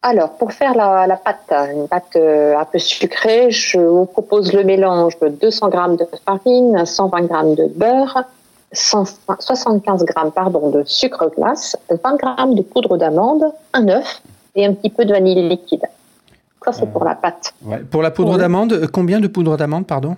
Alors, 0.00 0.38
pour 0.38 0.54
faire 0.54 0.74
la, 0.74 1.06
la 1.06 1.16
pâte, 1.16 1.52
une 1.52 1.86
pâte 1.86 2.16
un 2.16 2.64
peu 2.64 2.78
sucrée, 2.78 3.50
je 3.50 3.78
vous 3.78 4.06
propose 4.06 4.54
le 4.54 4.64
mélange 4.64 5.18
de 5.18 5.28
200 5.28 5.70
g 5.70 5.96
de 5.98 6.06
farine, 6.24 6.86
120 6.86 7.20
g 7.20 7.56
de 7.56 7.68
beurre, 7.78 8.24
175 8.72 10.00
g 10.00 10.14
pardon, 10.34 10.70
de 10.70 10.82
sucre 10.84 11.30
glace, 11.36 11.76
20 11.90 12.18
g 12.20 12.54
de 12.54 12.62
poudre 12.62 12.96
d'amande, 12.96 13.44
un 13.72 13.88
œuf 13.88 14.22
et 14.54 14.66
un 14.66 14.74
petit 14.74 14.90
peu 14.90 15.04
de 15.04 15.12
vanille 15.12 15.48
liquide. 15.48 15.84
Ça, 16.64 16.72
c'est 16.72 16.90
pour 16.90 17.04
la 17.04 17.14
pâte. 17.14 17.54
Ouais. 17.64 17.78
Pour 17.78 18.02
la 18.02 18.10
poudre 18.10 18.32
oui. 18.32 18.38
d'amande, 18.38 18.88
combien 18.92 19.20
de 19.20 19.28
poudre 19.28 19.56
d'amande, 19.56 19.86
pardon? 19.86 20.16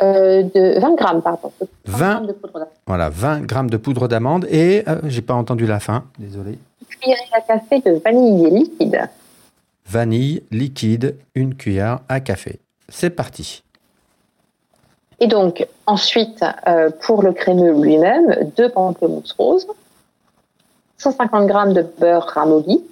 Euh, 0.00 0.42
de 0.42 0.78
20 0.80 0.94
grammes, 0.94 1.22
pardon. 1.22 1.50
20, 1.86 2.20
de 2.26 2.32
poudre 2.32 2.68
voilà, 2.86 3.08
20 3.08 3.40
grammes 3.46 3.70
de 3.70 3.76
poudre 3.76 4.06
d'amande 4.06 4.46
et, 4.50 4.84
euh, 4.88 5.00
j'ai 5.04 5.22
pas 5.22 5.34
entendu 5.34 5.66
la 5.66 5.80
fin, 5.80 6.04
désolé. 6.18 6.58
Une 6.80 6.86
cuillerée 6.86 7.20
à 7.32 7.40
café 7.40 7.80
de 7.80 8.00
vanille 8.04 8.50
liquide. 8.50 9.08
vanille 9.86 10.42
liquide, 10.50 11.16
une 11.34 11.54
cuillère 11.54 12.00
à 12.08 12.20
café. 12.20 12.60
C'est 12.88 13.10
parti. 13.10 13.64
Et 15.20 15.26
donc, 15.26 15.66
ensuite, 15.86 16.44
euh, 16.66 16.90
pour 17.00 17.22
le 17.22 17.32
crémeux 17.32 17.72
lui-même, 17.80 18.50
deux 18.56 18.68
pamplemousses 18.68 19.32
roses, 19.32 19.66
150 20.98 21.48
g 21.48 21.74
de 21.74 21.86
beurre 21.98 22.26
ramolli, 22.34 22.84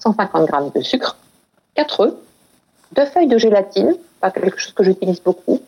150 0.00 0.48
g 0.48 0.56
de 0.74 0.82
sucre, 0.82 1.16
4 1.74 2.00
œufs, 2.00 2.14
deux 2.92 3.06
feuilles 3.06 3.28
de 3.28 3.38
gélatine, 3.38 3.94
pas 4.20 4.30
quelque 4.30 4.58
chose 4.58 4.72
que 4.72 4.84
j'utilise 4.84 5.20
beaucoup, 5.20 5.60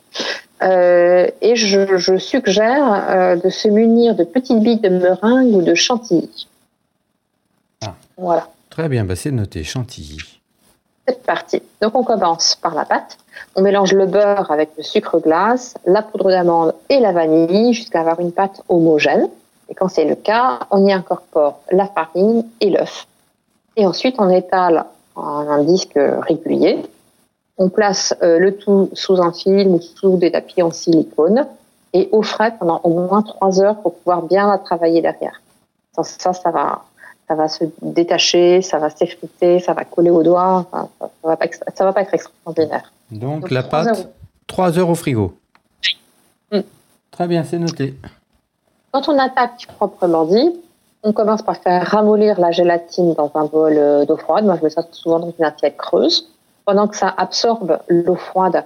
euh, 0.63 1.29
et 1.41 1.57
je, 1.57 2.17
suggère 2.19 2.93
euh, 3.11 3.37
de 3.37 3.49
se 3.49 3.69
munir 3.69 4.15
de 4.15 4.25
petites 4.25 4.61
billes 4.61 4.81
de 4.81 4.91
meringue 4.91 5.55
ou 5.55 5.63
de 5.63 5.75
chantilly. 5.75 6.49
Ah. 7.85 7.95
Voilà. 8.17 8.49
Très 8.71 8.89
bien, 8.89 9.05
bah 9.05 9.17
c'est 9.17 9.33
noté, 9.33 9.65
chantilly. 9.65 10.42
C'est 11.07 11.23
parti. 11.25 11.63
Donc 11.81 11.97
on 11.97 12.05
commence 12.05 12.55
par 12.57 12.75
la 12.75 12.85
pâte. 12.85 13.19
On 13.57 13.63
mélange 13.63 13.93
le 13.93 14.07
beurre 14.07 14.51
avec 14.51 14.71
le 14.77 14.83
sucre 14.83 15.19
glace, 15.19 15.75
la 15.85 16.03
poudre 16.03 16.31
d'amande 16.31 16.75
et 16.89 17.01
la 17.01 17.13
vanille 17.13 17.75
jusqu'à 17.75 18.01
avoir 18.01 18.21
une 18.21 18.33
pâte 18.33 18.63
homogène. 18.69 19.29
Et 19.69 19.75
quand 19.75 19.89
c'est 19.89 20.05
le 20.05 20.15
cas, 20.15 20.61
on 20.71 20.87
y 20.87 20.93
incorpore 20.93 21.61
la 21.71 21.87
farine 21.87 22.45
et 22.61 22.71
l'œuf. 22.71 23.07
Et 23.77 23.87
ensuite, 23.87 24.17
on 24.19 24.29
étale 24.29 24.85
en 25.17 25.49
un 25.49 25.63
disque 25.65 25.99
régulier. 25.99 26.83
On 27.59 27.69
place 27.69 28.15
euh, 28.23 28.39
le 28.39 28.57
tout 28.57 28.91
sous 28.93 29.21
un 29.21 29.33
film 29.33 29.75
ou 29.75 29.81
sous 29.81 30.17
des 30.17 30.31
tapis 30.31 30.63
en 30.63 30.71
silicone 30.71 31.47
et 31.93 32.09
au 32.13 32.23
frais 32.23 32.55
pendant 32.59 32.81
au 32.85 32.91
moins 32.91 33.23
trois 33.23 33.61
heures 33.61 33.77
pour 33.77 33.95
pouvoir 33.95 34.23
bien 34.23 34.49
la 34.49 34.59
travailler 34.59 35.03
derrière. 35.03 35.43
Ça, 35.95 36.33
ça, 36.33 36.51
va, 36.51 36.85
ça 37.29 37.35
va 37.35 37.49
se 37.49 37.65
détacher, 37.81 38.63
ça 38.63 38.79
va 38.79 38.91
s'effriter, 38.91 39.61
ça 39.61 39.73
va 39.73 39.85
coller 39.85 40.11
au 40.11 40.23
doigt. 40.23 40.67
ça, 40.73 40.89
ne 41.25 41.29
va 41.29 41.37
pas, 41.37 41.47
ça 41.75 41.85
va 41.85 41.93
pas 41.93 42.03
être 42.03 42.15
extraordinaire. 42.15 42.93
Donc, 43.11 43.51
la 43.51 43.63
pâte, 43.63 44.09
3 44.47 44.79
heures 44.79 44.91
au 44.91 44.95
frigo. 44.95 45.35
Mm. 46.51 46.61
Très 47.11 47.27
bien, 47.27 47.45
c'est 47.45 47.59
noté. 47.59 47.95
Quand 48.91 49.09
on 49.09 49.19
attaque 49.19 49.67
proprement 49.77 50.25
dit, 50.25 50.53
on 51.03 51.13
commence 51.13 51.43
par 51.43 51.57
faire 51.57 51.87
ramollir 51.87 52.39
la 52.39 52.51
gélatine 52.51 53.15
dans 53.15 53.31
un 53.35 53.47
bol 53.47 53.75
euh, 53.77 54.05
d'eau 54.05 54.17
froide. 54.17 54.45
Moi, 54.45 54.57
je 54.59 54.65
mets 54.65 54.71
ça 54.71 54.83
souvent 54.93 55.19
dans 55.19 55.33
une 55.37 55.45
assiette 55.45 55.77
creuse. 55.77 56.29
Pendant 56.65 56.87
que 56.87 56.97
ça 56.97 57.13
absorbe 57.17 57.79
l'eau 57.89 58.15
froide, 58.15 58.65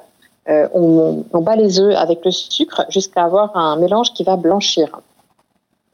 euh, 0.49 0.69
on, 0.75 1.25
bat 1.41 1.57
les 1.57 1.81
œufs 1.81 1.97
avec 1.97 2.25
le 2.25 2.31
sucre 2.31 2.85
jusqu'à 2.89 3.25
avoir 3.25 3.57
un 3.57 3.77
mélange 3.77 4.13
qui 4.13 4.23
va 4.23 4.37
blanchir. 4.37 5.01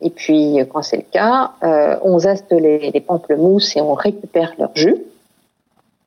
Et 0.03 0.11
puis, 0.11 0.59
quand 0.71 0.83
c'est 0.83 0.97
le 0.97 1.05
cas, 1.11 1.53
euh, 1.63 1.97
on 2.03 2.19
zeste 2.19 2.51
les, 2.51 2.91
les 2.91 3.01
pamplemousses 3.01 3.77
et 3.77 3.81
on 3.81 3.95
récupère 3.95 4.53
leur 4.59 4.71
jus. 4.75 4.97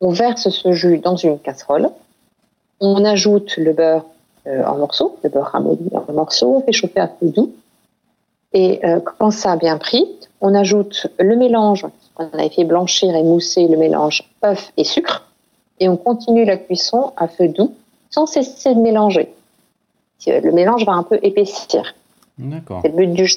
On 0.02 0.10
verse 0.10 0.50
ce 0.50 0.72
jus 0.74 1.00
dans 1.00 1.16
une 1.16 1.40
casserole. 1.40 1.90
On 2.82 3.06
ajoute 3.06 3.56
le 3.58 3.72
beurre 3.72 4.06
euh, 4.48 4.64
en 4.66 4.78
morceaux, 4.78 5.18
le 5.24 5.30
beurre 5.30 5.48
ramolli 5.48 5.90
en 5.94 6.12
morceaux, 6.14 6.58
on 6.58 6.62
fait 6.62 6.74
chauffer 6.74 7.00
à 7.00 7.08
feu 7.08 7.30
doux. 7.30 7.52
Et 8.54 8.86
euh, 8.86 9.00
quand 9.00 9.32
ça 9.32 9.54
a 9.54 9.58
bien 9.58 9.78
pris, 9.78 10.06
on 10.42 10.54
ajoute 10.54 11.08
le 11.18 11.36
mélange, 11.36 11.88
on 12.18 12.28
avait 12.34 12.50
fait 12.50 12.66
blanchir 12.66 13.16
et 13.16 13.24
mousser 13.24 13.68
le 13.68 13.78
mélange 13.78 14.24
œuf 14.44 14.72
et 14.78 14.84
sucre, 14.84 15.28
et 15.80 15.90
on 15.90 15.98
continue 15.98 16.46
la 16.46 16.58
cuisson 16.58 17.14
à 17.18 17.28
feu 17.28 17.48
doux 17.48 17.74
sans 18.10 18.26
cesser 18.26 18.76
de 18.76 18.80
mélanger. 18.80 19.34
Le 20.28 20.52
mélange 20.52 20.86
va 20.86 20.94
un 20.94 21.04
peu 21.04 21.20
épaissir. 21.24 21.96
D'accord. 22.38 22.82
C'est 22.84 22.90
le 22.90 22.96
but 22.96 23.14
du 23.14 23.28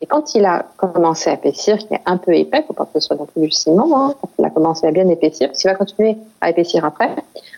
et 0.00 0.06
quand 0.06 0.34
il 0.34 0.44
a 0.44 0.66
commencé 0.76 1.28
à 1.28 1.34
épaissir, 1.34 1.76
qu'il 1.78 1.92
est 1.92 2.02
un 2.06 2.18
peu 2.18 2.32
épais, 2.34 2.62
faut 2.66 2.72
pas 2.72 2.84
que 2.84 3.00
ce 3.00 3.06
soit 3.06 3.16
non 3.16 3.26
plus 3.26 3.42
du 3.42 3.50
ciment, 3.50 3.88
hein, 3.96 4.14
quand 4.20 4.30
il 4.38 4.44
a 4.44 4.50
commencé 4.50 4.86
à 4.86 4.92
bien 4.92 5.08
épaissir, 5.08 5.48
parce 5.48 5.60
qu'il 5.60 5.70
va 5.70 5.76
continuer 5.76 6.16
à 6.40 6.50
épaissir 6.50 6.84
après, 6.84 7.10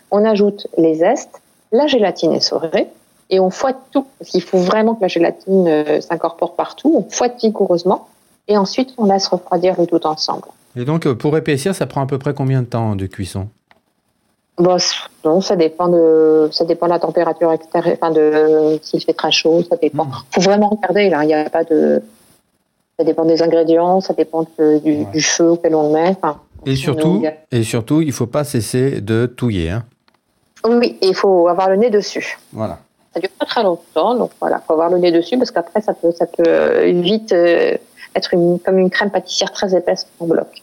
on 0.09 0.25
ajoute 0.25 0.67
les 0.77 0.95
zestes, 0.95 1.41
la 1.71 1.85
gélatine 1.85 2.33
essorée, 2.33 2.87
et 3.29 3.39
on 3.39 3.51
fouette 3.51 3.77
tout, 3.91 4.07
parce 4.17 4.31
qu'il 4.31 4.41
faut 4.41 4.57
vraiment 4.57 4.95
que 4.95 5.01
la 5.01 5.07
gélatine 5.07 5.67
euh, 5.67 6.01
s'incorpore 6.01 6.55
partout, 6.55 6.93
on 6.97 7.09
fouette 7.09 7.35
vigoureusement, 7.41 8.07
et 8.47 8.57
ensuite 8.57 8.93
on 8.97 9.05
laisse 9.05 9.27
refroidir 9.27 9.79
le 9.79 9.85
tout 9.85 10.05
ensemble. 10.07 10.47
Et 10.75 10.83
donc 10.83 11.05
euh, 11.05 11.13
pour 11.13 11.37
épaissir, 11.37 11.75
ça 11.75 11.85
prend 11.85 12.01
à 12.01 12.05
peu 12.07 12.17
près 12.17 12.33
combien 12.33 12.61
de 12.61 12.67
temps 12.67 12.95
de 12.95 13.05
cuisson? 13.05 13.47
Bon, 14.57 14.77
non, 15.23 15.41
ça 15.41 15.55
dépend 15.55 15.87
de, 15.87 16.49
ça 16.51 16.65
dépend 16.65 16.87
de 16.87 16.91
la 16.91 16.99
température 16.99 17.51
extérieure, 17.53 17.97
enfin 18.01 18.11
de 18.11 18.79
s'il 18.81 19.01
fait 19.03 19.13
très 19.13 19.31
chaud, 19.31 19.63
ça 19.63 19.77
dépend. 19.77 20.05
Il 20.05 20.09
hmm. 20.09 20.23
faut 20.31 20.41
vraiment 20.41 20.69
regarder 20.69 21.09
là, 21.09 21.23
il 21.23 21.27
n'y 21.27 21.33
a 21.33 21.49
pas 21.49 21.63
de, 21.63 22.01
ça 23.01 23.05
dépend 23.05 23.25
des 23.25 23.41
ingrédients, 23.41 23.99
ça 23.99 24.13
dépend 24.13 24.45
du, 24.59 25.21
feu 25.21 25.49
auquel 25.49 25.73
on 25.73 25.87
le 25.87 25.93
met. 25.93 26.15
et 26.67 26.75
surtout, 26.75 27.23
et 27.51 27.63
surtout, 27.63 28.01
il 28.01 28.09
ne 28.09 28.11
faut 28.11 28.27
pas 28.27 28.43
cesser 28.43 29.01
de 29.01 29.25
touiller. 29.25 29.71
Hein. 29.71 29.85
Oui, 30.63 30.99
il 31.01 31.15
faut 31.15 31.47
avoir 31.47 31.67
le 31.67 31.77
nez 31.77 31.89
dessus. 31.89 32.37
Voilà. 32.53 32.77
Ça 33.11 33.19
dure 33.19 33.31
pas 33.39 33.47
très 33.47 33.63
longtemps, 33.63 34.13
donc 34.13 34.29
voilà, 34.39 34.61
faut 34.67 34.73
avoir 34.73 34.91
le 34.91 34.99
nez 34.99 35.11
dessus 35.11 35.35
parce 35.35 35.49
qu'après 35.49 35.81
ça 35.81 35.95
peut, 35.95 36.11
ça 36.11 36.27
peut 36.27 36.91
vite 36.91 37.33
euh, 37.33 37.75
être 38.13 38.35
une, 38.35 38.59
comme 38.59 38.77
une 38.77 38.91
crème 38.91 39.09
pâtissière 39.09 39.51
très 39.51 39.75
épaisse 39.75 40.05
en 40.19 40.27
bloc. 40.27 40.61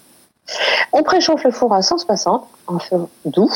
On 0.93 1.03
préchauffe 1.03 1.43
le 1.43 1.51
four 1.51 1.75
à 1.75 1.83
160 1.83 2.47
en 2.69 2.79
feu 2.79 2.99
doux. 3.25 3.53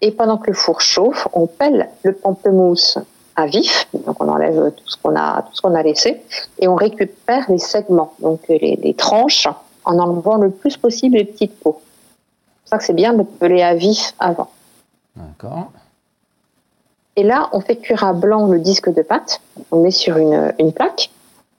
Et 0.00 0.10
pendant 0.10 0.38
que 0.38 0.48
le 0.48 0.54
four 0.54 0.80
chauffe, 0.80 1.28
on 1.32 1.46
pèle 1.46 1.88
le 2.02 2.14
pamplemousse 2.14 2.98
à 3.36 3.46
vif, 3.46 3.88
donc 4.06 4.22
on 4.22 4.28
enlève 4.28 4.72
tout 4.76 4.88
ce 4.88 4.96
qu'on 4.96 5.16
a, 5.16 5.42
tout 5.42 5.54
ce 5.54 5.62
qu'on 5.62 5.74
a 5.74 5.82
laissé, 5.82 6.22
et 6.58 6.68
on 6.68 6.74
récupère 6.74 7.50
les 7.50 7.58
segments, 7.58 8.14
donc 8.20 8.40
les, 8.48 8.94
tranches, 8.96 9.48
en 9.84 9.98
enlevant 9.98 10.36
le 10.36 10.50
plus 10.50 10.76
possible 10.76 11.16
les 11.16 11.24
petites 11.24 11.58
peaux. 11.60 11.80
C'est 11.80 12.60
pour 12.62 12.68
ça 12.68 12.78
que 12.78 12.84
c'est 12.84 12.94
bien 12.94 13.12
de 13.12 13.22
peler 13.22 13.62
à 13.62 13.74
vif 13.74 14.14
avant. 14.18 14.50
D'accord. 15.16 15.70
Et 17.16 17.22
là, 17.22 17.48
on 17.52 17.60
fait 17.60 17.76
cuire 17.76 18.04
à 18.04 18.12
blanc 18.12 18.46
le 18.46 18.58
disque 18.58 18.92
de 18.92 19.02
pâte. 19.02 19.40
On 19.70 19.82
met 19.82 19.90
sur 19.90 20.16
une, 20.16 20.52
une 20.58 20.72
plaque 20.72 21.10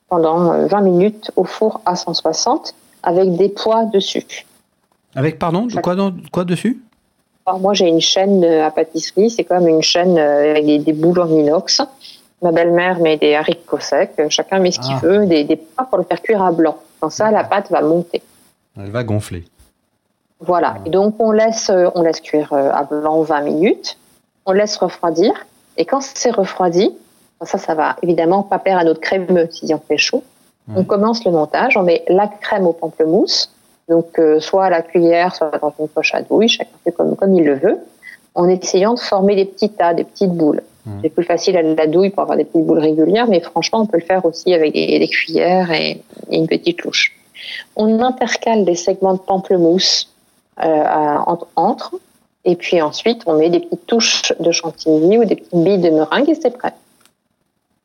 pendant 0.08 0.66
20 0.66 0.78
euh, 0.78 0.82
minutes 0.82 1.30
au 1.36 1.44
four 1.44 1.80
à 1.86 1.96
160 1.96 2.74
avec 3.02 3.36
des 3.36 3.48
pois 3.48 3.84
dessus. 3.86 4.46
Avec, 5.14 5.38
pardon, 5.38 5.66
quoi, 5.82 5.96
quoi 6.30 6.44
dessus? 6.44 6.82
Moi, 7.54 7.74
j'ai 7.74 7.86
une 7.86 8.00
chaîne 8.00 8.44
à 8.44 8.70
pâtisserie. 8.70 9.30
C'est 9.30 9.44
comme 9.44 9.68
une 9.68 9.82
chaîne 9.82 10.18
euh, 10.18 10.50
avec 10.50 10.66
des, 10.66 10.92
boules 10.92 11.20
en 11.20 11.28
inox. 11.28 11.80
Ma 12.42 12.52
belle-mère 12.52 12.98
met 12.98 13.16
des 13.16 13.34
haricots 13.34 13.78
secs. 13.78 14.20
Chacun 14.28 14.58
met 14.58 14.72
ce 14.72 14.80
qu'il 14.80 14.96
ah. 14.96 15.06
veut. 15.06 15.26
Des, 15.26 15.44
des 15.44 15.56
pour 15.56 15.98
le 15.98 16.04
faire 16.04 16.20
cuire 16.20 16.42
à 16.42 16.50
blanc. 16.50 16.76
Comme 17.00 17.10
ça, 17.10 17.30
la 17.30 17.44
pâte 17.44 17.70
va 17.70 17.82
monter. 17.82 18.22
Elle 18.76 18.90
va 18.90 19.04
gonfler. 19.04 19.44
Voilà. 20.40 20.76
Et 20.84 20.90
donc, 20.90 21.14
on 21.18 21.30
laisse, 21.30 21.70
euh, 21.70 21.88
on 21.94 22.02
laisse 22.02 22.20
cuire 22.20 22.52
euh, 22.52 22.70
à 22.72 22.82
blanc 22.82 23.22
20 23.22 23.40
minutes. 23.42 23.96
On 24.44 24.52
laisse 24.52 24.76
refroidir. 24.76 25.32
Et 25.76 25.84
quand 25.84 26.02
c'est 26.02 26.30
refroidi, 26.30 26.94
ça, 27.42 27.58
ça 27.58 27.74
va 27.74 27.96
évidemment 28.02 28.42
pas 28.42 28.58
perdre 28.58 28.80
à 28.80 28.84
notre 28.84 29.00
crémeux 29.00 29.48
si 29.50 29.72
on 29.72 29.78
fait 29.78 29.98
chaud. 29.98 30.24
On 30.74 30.82
commence 30.82 31.24
le 31.24 31.30
montage. 31.30 31.76
On 31.76 31.84
met 31.84 32.04
la 32.08 32.26
crème 32.26 32.66
au 32.66 32.72
pamplemousse 32.72 33.55
donc, 33.88 34.18
euh, 34.18 34.40
soit 34.40 34.64
à 34.64 34.70
la 34.70 34.82
cuillère, 34.82 35.34
soit 35.34 35.50
dans 35.60 35.72
une 35.78 35.88
poche 35.88 36.14
à 36.14 36.22
douille, 36.22 36.48
chacun 36.48 36.70
fait 36.84 36.92
comme, 36.92 37.14
comme 37.14 37.34
il 37.34 37.44
le 37.44 37.54
veut, 37.54 37.78
en 38.34 38.48
essayant 38.48 38.94
de 38.94 38.98
former 38.98 39.36
des 39.36 39.44
petits 39.44 39.70
tas, 39.70 39.94
des 39.94 40.04
petites 40.04 40.32
boules. 40.32 40.62
Mmh. 40.84 40.90
C'est 41.02 41.10
plus 41.10 41.24
facile 41.24 41.56
à 41.56 41.62
la 41.62 41.86
douille 41.86 42.10
pour 42.10 42.22
avoir 42.22 42.36
des 42.36 42.44
petites 42.44 42.66
boules 42.66 42.80
régulières, 42.80 43.28
mais 43.28 43.40
franchement, 43.40 43.80
on 43.80 43.86
peut 43.86 43.98
le 43.98 44.04
faire 44.04 44.24
aussi 44.24 44.52
avec 44.52 44.72
des, 44.72 45.08
cuillères 45.08 45.70
et, 45.70 46.02
une 46.30 46.46
petite 46.46 46.82
louche. 46.82 47.12
On 47.76 48.00
intercale 48.00 48.64
des 48.64 48.74
segments 48.74 49.14
de 49.14 49.20
pamplemousse 49.20 50.12
euh, 50.64 51.16
entre, 51.54 51.94
et 52.44 52.56
puis 52.56 52.80
ensuite, 52.80 53.22
on 53.26 53.34
met 53.34 53.50
des 53.50 53.60
petites 53.60 53.86
touches 53.86 54.32
de 54.38 54.50
chantilly 54.50 55.18
ou 55.18 55.24
des 55.24 55.36
petites 55.36 55.62
billes 55.62 55.78
de 55.78 55.90
meringue 55.90 56.28
et 56.28 56.34
c'est 56.34 56.56
prêt. 56.56 56.72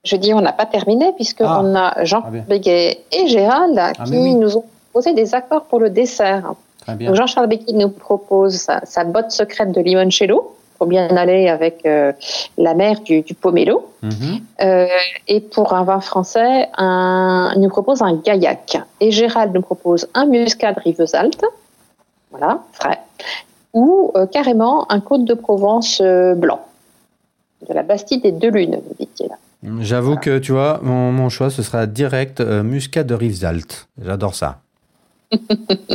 Je 0.03 0.15
dis, 0.15 0.33
on 0.33 0.41
n'a 0.41 0.53
pas 0.53 0.65
terminé 0.65 1.11
puisqu'on 1.15 1.75
ah. 1.75 1.93
a 1.95 2.05
Jean 2.05 2.23
Béguet 2.47 3.01
et 3.11 3.27
Gérald 3.27 3.77
ah, 3.77 3.93
qui 4.05 4.35
nous 4.35 4.57
ont 4.57 4.65
proposer 4.91 5.13
des 5.13 5.33
accords 5.33 5.65
pour 5.65 5.79
le 5.79 5.89
dessert. 5.89 6.53
Jean-Charles 6.99 7.47
Becquy 7.47 7.73
nous 7.73 7.89
propose 7.89 8.67
sa, 8.83 9.03
botte 9.03 9.31
secrète 9.31 9.71
de 9.71 9.81
limoncello 9.81 10.55
pour 10.77 10.87
bien 10.87 11.15
aller 11.15 11.47
avec 11.47 11.85
euh, 11.85 12.11
la 12.57 12.73
mer 12.73 13.01
du, 13.01 13.23
pomelo. 13.39 13.87
Mhm. 14.01 14.11
Euh, 14.61 14.87
et 15.27 15.39
pour 15.39 15.73
un 15.73 15.83
vin 15.83 16.01
français, 16.01 16.69
un, 16.75 17.51
il 17.55 17.61
nous 17.61 17.69
propose 17.69 18.01
un 18.01 18.15
gaillac. 18.15 18.79
Et 18.99 19.11
Gérald 19.11 19.53
nous 19.53 19.61
propose 19.61 20.09
un 20.15 20.25
muscade 20.25 20.79
rivesaltes, 20.79 21.45
voilà, 22.31 22.63
frais, 22.73 22.99
ou 23.73 24.11
euh, 24.15 24.25
carrément 24.25 24.91
un 24.91 24.99
côte 24.99 25.23
de 25.23 25.35
Provence 25.35 26.01
blanc, 26.01 26.61
de 27.69 27.73
la 27.73 27.83
Bastide 27.83 28.23
des 28.23 28.31
Deux 28.31 28.49
Lunes, 28.49 28.81
vous 28.83 28.95
dit-il. 28.99 29.29
J'avoue 29.81 30.15
que 30.15 30.39
tu 30.39 30.51
vois, 30.51 30.79
mon, 30.81 31.29
choix, 31.29 31.51
ce 31.51 31.61
sera 31.61 31.85
direct 31.85 32.41
muscade 32.41 33.05
de 33.05 33.13
Rivesaltes. 33.13 33.87
J'adore 34.03 34.33
ça. 34.33 34.57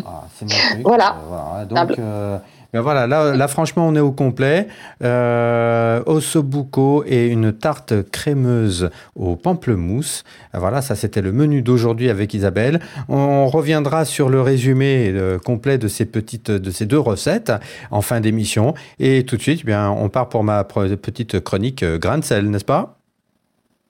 Ah, 0.04 0.24
c'est 0.34 0.46
Voilà. 0.82 1.16
Euh, 1.30 1.64
donc, 1.66 1.98
euh, 1.98 2.38
Mais 2.72 2.80
voilà, 2.80 3.06
là, 3.06 3.48
franchement, 3.48 3.86
on 3.86 3.94
est 3.94 4.00
au 4.00 4.12
complet. 4.12 4.68
Euh, 5.02 6.02
ossobuco 6.06 7.04
et 7.06 7.28
une 7.28 7.52
tarte 7.52 8.02
crémeuse 8.10 8.90
au 9.14 9.36
pamplemousse. 9.36 10.24
Voilà, 10.52 10.82
ça 10.82 10.94
c'était 10.94 11.22
le 11.22 11.32
menu 11.32 11.62
d'aujourd'hui 11.62 12.10
avec 12.10 12.34
Isabelle. 12.34 12.80
On 13.08 13.46
reviendra 13.46 14.04
sur 14.04 14.28
le 14.28 14.40
résumé 14.40 15.10
euh, 15.14 15.38
complet 15.38 15.78
de 15.78 15.88
ces 15.88 16.06
petites, 16.06 16.50
de 16.50 16.70
ces 16.70 16.86
deux 16.86 16.98
recettes 16.98 17.52
en 17.90 18.02
fin 18.02 18.20
d'émission. 18.20 18.74
Et 18.98 19.24
tout 19.24 19.36
de 19.36 19.42
suite, 19.42 19.60
eh 19.62 19.66
bien, 19.66 19.90
on 19.90 20.08
part 20.08 20.28
pour 20.28 20.44
ma 20.44 20.64
petite 20.64 21.40
chronique 21.40 21.82
euh, 21.82 21.98
grain 21.98 22.18
de 22.18 22.24
sel, 22.24 22.50
n'est-ce 22.50 22.64
pas? 22.64 22.98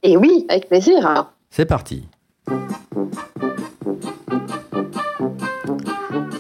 Et 0.03 0.17
oui, 0.17 0.47
avec 0.49 0.69
plaisir. 0.69 1.33
C'est 1.51 1.67
parti. 1.67 2.07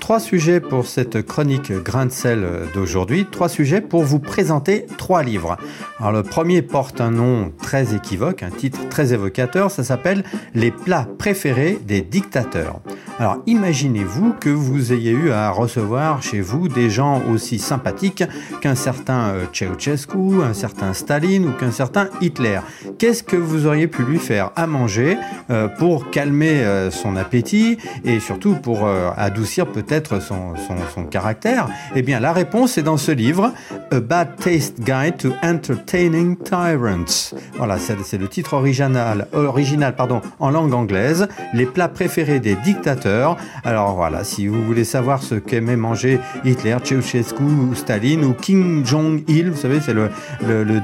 Trois 0.06 0.20
sujets 0.20 0.60
pour 0.60 0.86
cette 0.86 1.20
chronique 1.22 1.72
grain 1.72 2.06
de 2.06 2.12
sel 2.12 2.46
d'aujourd'hui. 2.72 3.26
Trois 3.28 3.48
sujets 3.48 3.80
pour 3.80 4.04
vous 4.04 4.20
présenter 4.20 4.86
trois 4.98 5.24
livres. 5.24 5.56
Alors 5.98 6.12
le 6.12 6.22
premier 6.22 6.62
porte 6.62 7.00
un 7.00 7.10
nom 7.10 7.50
très 7.60 7.92
équivoque, 7.92 8.44
un 8.44 8.50
titre 8.50 8.88
très 8.88 9.14
évocateur. 9.14 9.72
Ça 9.72 9.82
s'appelle 9.82 10.22
Les 10.54 10.70
plats 10.70 11.08
préférés 11.18 11.80
des 11.84 12.02
dictateurs. 12.02 12.82
Alors 13.18 13.38
imaginez-vous 13.46 14.34
que 14.34 14.50
vous 14.50 14.92
ayez 14.92 15.10
eu 15.10 15.30
à 15.30 15.50
recevoir 15.50 16.22
chez 16.22 16.40
vous 16.40 16.68
des 16.68 16.88
gens 16.88 17.22
aussi 17.32 17.58
sympathiques 17.58 18.22
qu'un 18.60 18.74
certain 18.76 19.30
euh, 19.30 19.46
Ceausescu, 19.52 20.42
un 20.44 20.54
certain 20.54 20.92
Staline 20.92 21.46
ou 21.46 21.52
qu'un 21.52 21.72
certain 21.72 22.10
Hitler. 22.20 22.60
Qu'est-ce 22.98 23.24
que 23.24 23.36
vous 23.36 23.66
auriez 23.66 23.88
pu 23.88 24.02
lui 24.02 24.18
faire 24.18 24.52
à 24.54 24.68
manger 24.68 25.16
euh, 25.50 25.66
pour 25.66 26.10
calmer 26.10 26.62
euh, 26.62 26.92
son 26.92 27.16
appétit 27.16 27.78
et 28.04 28.20
surtout 28.20 28.54
pour 28.54 28.86
adoucir 28.86 29.66
peut-être 29.66 29.95
son, 30.04 31.04
caractère 31.10 31.68
Eh 31.94 32.02
bien 32.02 32.20
la 32.20 32.32
réponse 32.32 32.78
est 32.78 32.82
dans 32.82 32.96
ce 32.96 33.12
livre, 33.12 33.52
A 33.90 34.00
Bad 34.00 34.36
Taste 34.36 34.80
Guide 34.80 35.16
to 35.18 35.32
Entertaining 35.42 36.36
Tyrants. 36.36 37.34
Voilà, 37.56 37.78
c'est 37.78 38.18
le 38.18 38.28
titre 38.28 38.54
original, 38.54 39.28
original 39.32 39.94
pardon, 39.94 40.20
en 40.38 40.50
langue 40.50 40.74
anglaise, 40.74 41.28
les 41.54 41.66
plats 41.66 41.88
préférés 41.88 42.40
des 42.40 42.56
dictateurs 42.56 43.36
alors 43.64 43.94
voilà, 43.94 44.24
si 44.24 44.46
vous 44.46 44.62
voulez 44.62 44.84
savoir 44.84 45.22
ce 45.22 45.34
qu'aimait 45.34 45.76
manger 45.76 46.20
Hitler, 46.44 46.76
Ceausescu, 46.84 47.74
Staline 47.74 48.24
ou 48.24 48.32
Kim 48.32 48.84
Jong-il, 48.84 49.50
vous 49.50 49.56
savez, 49.56 49.80
c'est 49.80 49.94
le, 49.94 50.10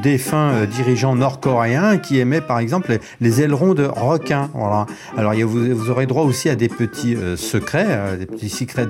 défunt 0.02 0.52
euh, 0.52 0.66
dirigeant 0.66 1.14
nord-coréen 1.14 1.98
qui 1.98 2.18
aimait 2.18 2.40
par 2.40 2.58
exemple 2.58 2.98
les, 3.20 3.42
ailerons 3.42 3.74
de 3.74 3.84
requin. 3.84 4.50
Voilà. 4.54 4.86
Alors 5.16 5.32
vous, 5.34 5.74
vous, 5.74 5.90
aurez 5.90 6.06
droit 6.06 6.24
aussi 6.24 6.48
à 6.48 6.54
des 6.54 6.68
petits 6.68 7.14
euh, 7.14 7.36
secrets, 7.36 7.86
euh, 7.88 8.16
des 8.16 8.26
petits 8.26 8.48
secrets 8.48 8.86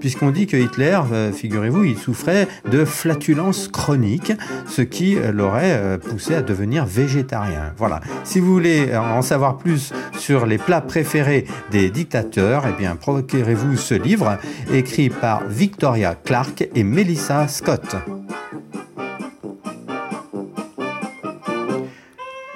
puisqu'on 0.00 0.30
dit 0.30 0.46
que 0.46 0.56
Hitler, 0.56 1.00
figurez-vous, 1.34 1.84
il 1.84 1.98
souffrait 1.98 2.48
de 2.70 2.84
flatulence 2.84 3.68
chronique, 3.68 4.32
ce 4.66 4.82
qui 4.82 5.16
l'aurait 5.32 5.98
poussé 5.98 6.34
à 6.34 6.42
devenir 6.42 6.86
végétarien. 6.86 7.72
Voilà. 7.76 8.00
Si 8.24 8.40
vous 8.40 8.52
voulez 8.52 8.96
en 8.96 9.22
savoir 9.22 9.58
plus 9.58 9.92
sur 10.18 10.46
les 10.46 10.58
plats 10.58 10.80
préférés 10.80 11.46
des 11.70 11.90
dictateurs, 11.90 12.64
eh 12.68 12.80
bien, 12.80 12.96
procurez-vous 12.96 13.76
ce 13.76 13.94
livre 13.94 14.38
écrit 14.72 15.10
par 15.10 15.46
Victoria 15.46 16.14
Clark 16.14 16.68
et 16.74 16.84
Melissa 16.84 17.48
Scott. 17.48 17.96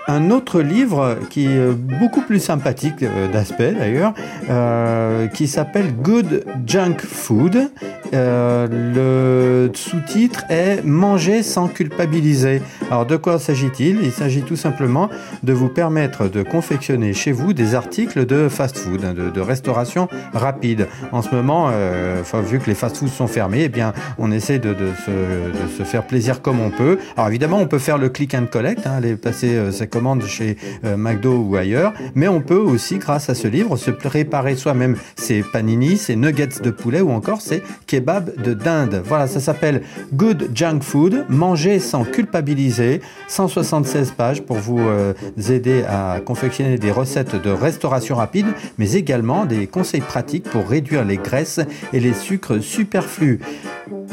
Un 0.09 0.31
autre 0.31 0.61
livre 0.61 1.19
qui 1.31 1.47
est 1.47 1.71
beaucoup 1.71 2.23
plus 2.23 2.41
sympathique 2.41 3.03
euh, 3.03 3.31
d'aspect 3.31 3.73
d'ailleurs, 3.73 4.15
euh, 4.51 5.29
qui 5.29 5.47
s'appelle 5.47 5.93
Good 6.03 6.45
Junk 6.67 6.97
Food 6.99 7.71
euh, 8.15 8.69
le 8.69 9.71
sous-titre 9.75 10.45
est 10.51 10.85
Manger 10.85 11.43
sans 11.43 11.69
culpabiliser. 11.69 12.61
Alors 12.91 13.07
de 13.07 13.17
quoi 13.17 13.39
s'agit-il? 13.39 14.01
Il, 14.03 14.13
s'agit 14.13 14.43
tout 14.43 14.57
simplement 14.57 15.09
de 15.43 15.53
vous 15.53 15.69
permettre 15.69 16.29
de 16.29 16.43
confectionner 16.43 17.15
chez 17.15 17.33
vous 17.33 17.53
des 17.53 17.75
articles 17.75 18.27
de 18.27 18.49
fast-food, 18.49 19.05
hein, 19.05 19.15
de, 19.15 19.41
restauration 19.41 20.09
rapide. 20.35 20.89
En 21.11 21.23
ce 21.23 21.35
moment, 21.35 21.71
euh, 21.73 22.23
vu 22.45 22.59
que 22.59 22.67
les 22.67 22.75
fast-foods 22.75 23.09
sont 23.09 23.27
fermés, 23.27 23.63
eh 23.65 23.69
bien, 23.69 23.93
on 24.19 24.31
essaie 24.31 24.59
de, 24.59 24.75
se, 25.07 25.83
faire 25.85 26.07
plaisir 26.07 26.43
comme 26.43 26.61
on 26.61 26.71
peut. 26.71 26.99
Alors 27.17 27.29
évidemment, 27.29 27.59
on 27.59 27.67
peut 27.67 27.79
faire 27.79 27.99
le 27.99 28.09
click 28.09 28.35
and 28.35 28.47
collect, 28.47 28.87
hein, 28.87 28.93
aller 28.99 29.17
passer 29.17 29.55
euh, 29.55 29.73
ses 29.73 29.87
commandes 29.87 30.25
chez 30.25 30.57
McDo 30.85 31.39
ou 31.39 31.57
ailleurs, 31.57 31.93
mais 32.15 32.29
on 32.29 32.41
peut 32.41 32.57
aussi, 32.57 32.99
grâce 32.99 33.31
à 33.31 33.35
ce 33.35 33.49
livre, 33.49 33.77
se 33.77 33.91
préparer 33.91 34.55
soi-même 34.55 34.97
ses 35.17 35.43
panini, 35.43 35.97
ses 35.97 36.17
nuggets 36.17 36.61
de 36.63 36.71
poulet 36.71 37.01
ou 37.01 37.11
encore 37.11 37.41
ses 37.41 37.63
de 38.03 38.55
dinde. 38.55 39.03
Voilà, 39.05 39.27
ça 39.27 39.41
s'appelle 39.41 39.83
Good 40.15 40.51
Junk 40.55 40.81
Food, 40.83 41.25
manger 41.29 41.79
sans 41.79 42.05
culpabiliser. 42.05 43.01
176 43.29 44.13
pages 44.13 44.43
pour 44.43 44.57
vous 44.57 44.81
euh, 44.81 45.15
aider 45.49 45.85
à 45.89 46.21
confectionner 46.25 46.79
des 46.79 46.91
recettes 46.91 47.41
de 47.41 47.51
restauration 47.51 48.17
rapide, 48.17 48.47
mais 48.79 48.93
également 48.93 49.45
des 49.45 49.67
conseils 49.67 50.01
pratiques 50.01 50.45
pour 50.45 50.69
réduire 50.69 51.05
les 51.05 51.17
graisses 51.17 51.61
et 51.93 52.01
les 52.01 52.15
sucres 52.15 52.63
superflus. 52.63 53.41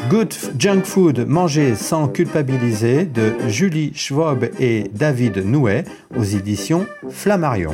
Good 0.10 0.34
Junk 0.58 0.84
Food, 0.84 1.26
manger 1.28 1.76
sans 1.76 2.08
culpabiliser 2.08 3.06
de 3.06 3.34
Julie 3.48 3.92
Schwab 3.96 4.50
et 4.60 4.90
David 4.94 5.46
Nouet 5.46 5.84
aux 6.18 6.24
éditions 6.24 6.86
Flammarion. 7.10 7.74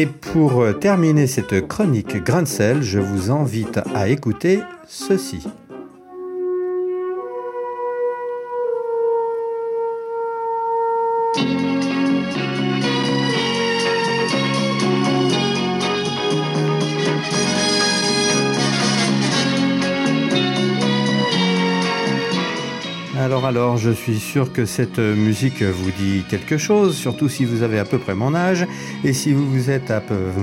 Et 0.00 0.06
pour 0.06 0.62
euh, 0.62 0.74
terminer 0.74 1.26
cette 1.26 1.66
chronique 1.66 2.22
grain 2.22 2.42
de 2.42 2.46
sel, 2.46 2.82
je 2.82 3.00
vous 3.00 3.32
invite 3.32 3.80
à 3.96 4.08
écouter 4.08 4.60
ceci. 4.86 5.44
Alors 23.44 23.76
je 23.76 23.90
suis 23.90 24.18
sûr 24.18 24.52
que 24.52 24.66
cette 24.66 24.98
musique 24.98 25.62
vous 25.62 25.90
dit 25.92 26.24
quelque 26.28 26.58
chose, 26.58 26.96
surtout 26.96 27.28
si 27.28 27.44
vous 27.44 27.62
avez 27.62 27.78
à 27.78 27.84
peu 27.84 27.98
près 27.98 28.14
mon 28.14 28.34
âge 28.34 28.66
et 29.04 29.12
si 29.12 29.32
vous 29.32 29.70
êtes 29.70 29.92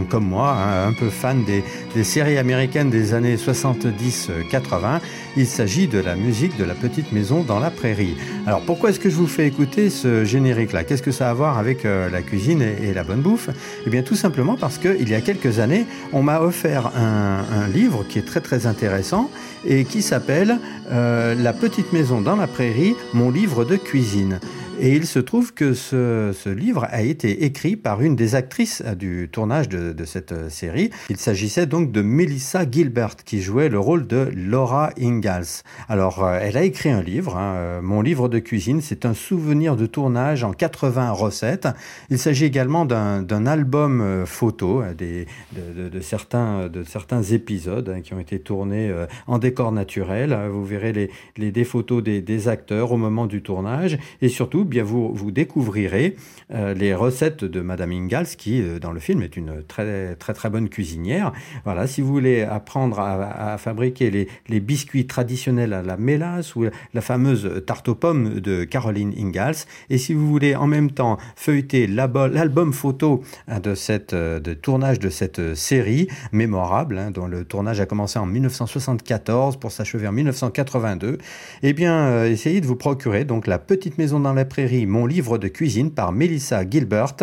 comme 0.09 0.25
moi, 0.25 0.51
hein, 0.51 0.87
un 0.87 0.93
peu 0.93 1.09
fan 1.09 1.43
des, 1.43 1.63
des 1.93 2.03
séries 2.03 2.37
américaines 2.37 2.89
des 2.89 3.13
années 3.13 3.35
70-80. 3.35 5.01
Il 5.37 5.47
s'agit 5.47 5.87
de 5.87 5.99
la 5.99 6.15
musique 6.15 6.57
de 6.57 6.63
la 6.63 6.75
petite 6.75 7.11
maison 7.11 7.43
dans 7.43 7.59
la 7.59 7.69
prairie. 7.69 8.15
Alors 8.47 8.61
pourquoi 8.61 8.89
est-ce 8.91 9.01
que 9.01 9.09
je 9.09 9.15
vous 9.15 9.27
fais 9.27 9.45
écouter 9.45 9.89
ce 9.89 10.23
générique-là? 10.23 10.85
Qu'est-ce 10.85 11.03
que 11.03 11.11
ça 11.11 11.27
a 11.27 11.31
à 11.31 11.33
voir 11.33 11.57
avec 11.57 11.83
euh, 11.83 12.09
la 12.09 12.21
cuisine 12.21 12.61
et, 12.61 12.93
la 12.93 13.03
bonne 13.03 13.21
bouffe? 13.21 13.49
Eh 13.85 13.89
bien 13.89 14.01
tout 14.01 14.15
simplement 14.15 14.55
parce 14.55 14.77
qu'il 14.77 15.09
y 15.09 15.13
a 15.13 15.19
quelques 15.19 15.59
années, 15.59 15.85
on 16.13 16.23
m'a 16.23 16.39
offert 16.39 16.91
un, 16.95 17.67
livre 17.67 18.05
qui 18.07 18.19
est 18.19 18.25
très 18.25 18.39
très 18.39 18.65
intéressant 18.65 19.29
et 19.65 19.83
qui 19.83 20.01
s'appelle 20.01 20.59
euh, 20.91 21.35
La 21.35 21.51
petite 21.51 21.91
maison 21.91 22.21
dans 22.21 22.37
la 22.37 22.47
prairie, 22.47 22.95
mon 23.13 23.29
livre 23.29 23.65
de 23.65 23.75
cuisine. 23.75 24.39
Et 24.77 24.93
il 24.93 25.05
se 25.05 25.19
trouve 25.19 25.53
que 25.53 25.73
ce, 25.73 26.49
livre 26.49 26.85
a 26.89 27.01
été 27.01 27.45
écrit 27.45 27.77
par 27.77 28.01
une 28.01 28.17
des 28.17 28.35
actrices 28.35 28.83
euh, 28.85 28.93
du 28.93 29.29
tournage 29.31 29.69
de, 29.69 30.05
cette 30.05 30.33
euh, 30.33 30.49
série. 30.49 30.89
Il 31.09 31.15
s'agissait 31.15 31.65
donc 31.65 31.93
de 31.93 32.01
Melissa 32.01 32.69
Gilbert 32.69 33.15
qui 33.15 33.41
jouait 33.41 33.69
le 33.69 33.79
rôle 33.79 34.05
de 34.05 34.29
Laura 34.35 34.89
Ingalls. 34.99 35.63
Alors, 35.87 36.27
elle 36.29 36.57
a 36.57 36.63
écrit 36.63 36.89
un 36.89 37.01
livre, 37.01 37.37
hein, 37.37 37.79
Mon 37.81 38.01
livre 38.01 38.27
de 38.27 38.39
cuisine. 38.39 38.81
C'est 38.81 39.05
un 39.05 39.13
souvenir 39.13 39.77
de 39.77 39.85
tournage 39.85 40.43
en 40.43 40.51
80 40.51 41.11
recettes. 41.11 41.69
Il 42.09 42.19
s'agit 42.19 42.45
également 42.45 42.85
d'un 42.85 43.45
album 43.45 44.25
photo 44.25 44.83
des, 44.97 45.25
de, 45.55 45.99
certains, 46.01 46.67
de 46.67 46.83
certains 46.83 47.23
épisodes 47.23 47.89
hein, 47.89 48.01
qui 48.01 48.13
ont 48.13 48.19
été 48.19 48.39
tournés 48.39 48.93
en 49.27 49.39
décor 49.39 49.71
naturel. 49.71 50.37
Vous 50.51 50.65
verrez 50.65 50.91
les, 50.91 51.09
les 51.37 51.51
des 51.51 51.63
photos 51.63 52.03
des, 52.03 52.21
des 52.21 52.47
acteurs 52.47 52.91
au 52.91 52.97
moment 52.97 53.25
du 53.25 53.41
tournage 53.41 53.97
et 54.21 54.29
surtout 54.29 54.64
bien 54.65 54.83
vous, 54.83 55.13
vous 55.13 55.31
découvrirez 55.31 56.15
euh, 56.53 56.75
les 56.75 56.93
recettes 56.93 57.43
de 57.43 57.61
Madame 57.61 57.91
Ingalls, 57.91 58.27
qui 58.37 58.61
euh, 58.61 58.77
dans 58.77 58.91
le 58.91 58.99
film 58.99 59.23
est 59.23 59.35
une 59.35 59.63
très 59.63 60.15
très 60.15 60.33
très 60.33 60.49
bonne 60.49 60.69
cuisinière. 60.69 61.31
Voilà, 61.63 61.87
si 61.87 62.01
vous 62.01 62.13
voulez 62.13 62.43
apprendre 62.43 62.99
à, 62.99 63.57
fabriquer 63.57 64.11
les, 64.47 64.59
biscuits 64.59 65.07
traditionnels 65.07 65.73
à 65.73 65.81
la 65.81 65.97
mélasse 65.97 66.55
ou 66.55 66.65
la 66.93 67.01
fameuse 67.01 67.63
tarte 67.65 67.89
aux 67.89 67.95
pommes 67.95 68.39
de 68.39 68.63
Caroline 68.63 69.13
Ingalls, 69.17 69.55
et 69.89 69.97
si 69.97 70.13
vous 70.13 70.27
voulez 70.27 70.55
en 70.55 70.67
même 70.67 70.91
temps 70.91 71.17
feuilleter 71.35 71.87
l'album 71.87 72.73
photo 72.73 73.23
hein, 73.47 73.59
de 73.59 73.73
cette 73.73 74.13
euh, 74.13 74.39
de 74.39 74.53
tournage 74.53 74.99
de 74.99 75.09
cette 75.09 75.55
série 75.55 76.07
mémorable, 76.31 76.97
hein, 76.97 77.11
dont 77.11 77.27
le 77.27 77.43
tournage 77.43 77.79
a 77.79 77.85
commencé 77.85 78.19
en 78.19 78.25
1974 78.25 79.57
pour 79.57 79.71
s'achever 79.71 80.07
en 80.07 80.11
1982, 80.11 81.17
eh 81.63 81.73
bien, 81.73 82.25
essayez 82.25 82.61
de 82.61 82.67
vous 82.67 82.75
procurer 82.75 83.25
donc 83.25 83.47
la 83.47 83.57
petite 83.57 83.97
maison 83.97 84.19
dans 84.19 84.33
la 84.33 84.45
mon 84.85 85.05
livre 85.05 85.37
de 85.37 85.47
cuisine 85.47 85.91
par 85.91 86.11
Melissa 86.11 86.67
Gilbert 86.69 87.15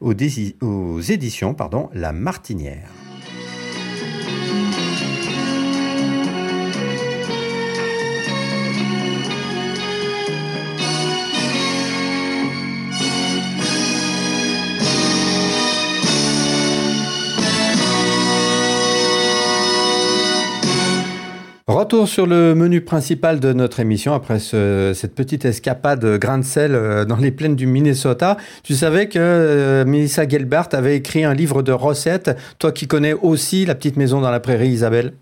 aux, 0.00 0.12
éditions 0.12 1.54
La 1.94 2.12
Martinière. 2.12 3.03
Retour 21.66 22.08
sur 22.08 22.26
le 22.26 22.54
menu 22.54 22.82
principal 22.82 23.40
de 23.40 23.54
notre 23.54 23.80
émission 23.80 24.12
après 24.12 24.38
cette 24.38 25.14
petite 25.14 25.46
escapade 25.46 26.04
grain 26.18 26.36
de 26.36 26.44
sel 26.44 26.74
euh, 26.74 27.06
dans 27.06 27.16
les 27.16 27.30
plaines 27.30 27.56
du 27.56 27.66
Minnesota. 27.66 28.36
Tu 28.62 28.74
savais 28.74 29.08
que 29.08 29.18
euh, 29.18 29.86
Melissa 29.86 30.28
Gelbart 30.28 30.68
avait 30.72 30.94
écrit 30.94 31.24
un 31.24 31.32
livre 31.32 31.62
de 31.62 31.72
recettes. 31.72 32.36
Toi 32.58 32.70
qui 32.70 32.86
connais 32.86 33.14
aussi 33.14 33.64
la 33.64 33.74
petite 33.74 33.96
maison 33.96 34.20
dans 34.20 34.30
la 34.30 34.40
prairie, 34.40 34.68
Isabelle? 34.68 35.14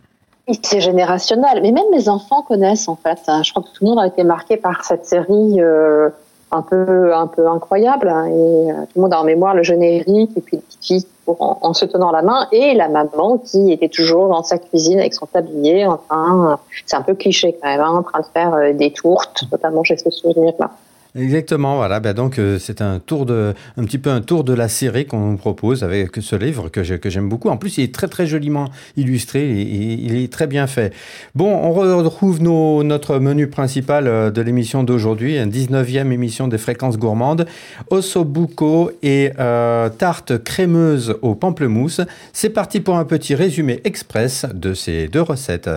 C'est 0.64 0.80
générationnel, 0.80 1.60
mais 1.62 1.70
même 1.70 1.84
mes 1.92 2.08
enfants 2.08 2.42
connaissent 2.42 2.88
en 2.88 2.96
fait. 2.96 3.20
Je 3.44 3.52
crois 3.52 3.62
que 3.62 3.68
tout 3.68 3.84
le 3.84 3.90
monde 3.90 4.00
a 4.00 4.08
été 4.08 4.24
marqué 4.24 4.56
par 4.56 4.82
cette 4.84 5.06
série. 5.06 5.60
Euh, 5.60 6.08
un 6.52 6.62
peu 6.62 7.14
un 7.14 7.26
peu 7.26 7.48
incroyable 7.48 8.08
hein, 8.08 8.26
et 8.26 8.70
euh, 8.70 8.82
tout 8.82 8.92
le 8.96 9.02
monde 9.02 9.14
a 9.14 9.20
en 9.20 9.24
mémoire 9.24 9.54
le 9.54 9.62
générique 9.62 10.30
et 10.36 10.40
puis 10.40 10.56
les 10.56 10.62
petites 10.62 10.84
filles 10.84 11.06
en, 11.26 11.72
se 11.72 11.84
tenant 11.84 12.10
la 12.10 12.20
main 12.22 12.46
et 12.52 12.74
la 12.74 12.88
maman 12.88 13.38
qui 13.38 13.72
était 13.72 13.88
toujours 13.88 14.28
dans 14.28 14.42
sa 14.42 14.58
cuisine 14.58 15.00
avec 15.00 15.14
son 15.14 15.26
tablier 15.26 15.86
enfin 15.86 16.58
c'est 16.84 16.96
un 16.96 17.02
peu 17.02 17.14
cliché 17.14 17.56
quand 17.60 17.68
même 17.68 17.80
hein, 17.80 17.90
en 17.98 18.02
train 18.02 18.20
de 18.20 18.26
faire 18.26 18.54
euh, 18.54 18.72
des 18.72 18.92
tourtes 18.92 19.44
notamment 19.50 19.82
chez 19.82 19.96
ce 19.96 20.10
souvenir 20.10 20.52
là 20.58 20.70
Exactement, 21.14 21.76
voilà. 21.76 22.00
Ben 22.00 22.14
donc 22.14 22.38
euh, 22.38 22.58
c'est 22.58 22.80
un 22.80 22.98
tour 22.98 23.26
de, 23.26 23.52
un 23.76 23.84
petit 23.84 23.98
peu 23.98 24.08
un 24.08 24.22
tour 24.22 24.44
de 24.44 24.54
la 24.54 24.68
série 24.68 25.04
qu'on 25.04 25.32
nous 25.32 25.36
propose 25.36 25.84
avec 25.84 26.16
ce 26.16 26.36
livre 26.36 26.70
que 26.70 26.82
j'aime 26.82 27.28
beaucoup. 27.28 27.50
En 27.50 27.58
plus, 27.58 27.76
il 27.76 27.84
est 27.84 27.94
très 27.94 28.08
très 28.08 28.26
joliment 28.26 28.70
illustré 28.96 29.42
et, 29.42 29.62
il 29.62 30.16
est 30.16 30.32
très 30.32 30.46
bien 30.46 30.66
fait. 30.66 30.94
Bon, 31.34 31.54
on 31.54 31.72
retrouve 31.72 32.40
nos, 32.40 32.82
notre 32.82 33.18
menu 33.18 33.46
principal 33.48 34.06
euh, 34.06 34.30
de 34.30 34.40
l'émission 34.40 34.84
d'aujourd'hui, 34.84 35.38
une 35.38 35.50
19e 35.50 36.10
émission 36.12 36.48
des 36.48 36.58
fréquences 36.58 36.96
gourmandes, 36.96 37.46
ossobuco 37.90 38.90
et 39.02 39.32
euh, 39.38 39.90
tarte 39.90 40.42
crémeuse 40.42 41.16
au 41.20 41.34
pamplemousse. 41.34 42.00
C'est 42.32 42.50
parti 42.50 42.80
pour 42.80 42.96
un 42.96 43.04
petit 43.04 43.34
résumé 43.34 43.82
express 43.84 44.46
de 44.54 44.72
ces 44.72 45.08
deux 45.08 45.22
recettes. 45.22 45.68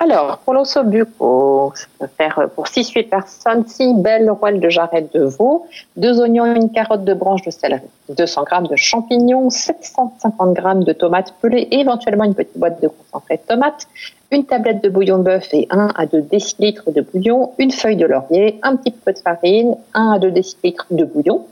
Alors, 0.00 0.38
pour 0.44 0.54
l'osso 0.54 0.84
bucco, 0.84 1.72
ça 1.74 1.86
peut 1.98 2.06
faire 2.16 2.48
pour 2.54 2.66
6-8 2.66 3.08
personnes 3.08 3.66
6 3.66 3.94
belles 3.94 4.30
rouelles 4.30 4.60
de 4.60 4.68
jarret 4.68 5.08
de 5.12 5.24
veau, 5.24 5.66
2 5.96 6.20
oignons, 6.20 6.54
une 6.54 6.70
carotte 6.70 7.02
de 7.02 7.14
branche 7.14 7.42
de 7.42 7.50
céleri, 7.50 7.82
200 8.08 8.44
g 8.48 8.68
de 8.70 8.76
champignons, 8.76 9.50
750 9.50 10.56
g 10.56 10.62
de 10.84 10.92
tomates 10.92 11.34
pelées, 11.42 11.66
éventuellement 11.72 12.22
une 12.22 12.36
petite 12.36 12.56
boîte 12.56 12.80
de 12.80 12.86
concentré 12.86 13.38
de 13.38 13.42
tomates, 13.42 13.88
une 14.30 14.44
tablette 14.44 14.84
de 14.84 14.88
bouillon 14.88 15.18
de 15.18 15.24
bœuf 15.24 15.52
et 15.52 15.66
1 15.68 15.90
à 15.96 16.06
2 16.06 16.22
décilitres 16.22 16.92
de 16.92 17.00
bouillon, 17.00 17.50
une 17.58 17.72
feuille 17.72 17.96
de 17.96 18.06
laurier, 18.06 18.60
un 18.62 18.76
petit 18.76 18.92
peu 18.92 19.12
de 19.12 19.18
farine, 19.18 19.74
1 19.94 20.12
à 20.12 20.18
2 20.20 20.30
décilitres 20.30 20.86
de 20.92 21.04
bouillon, 21.04 21.44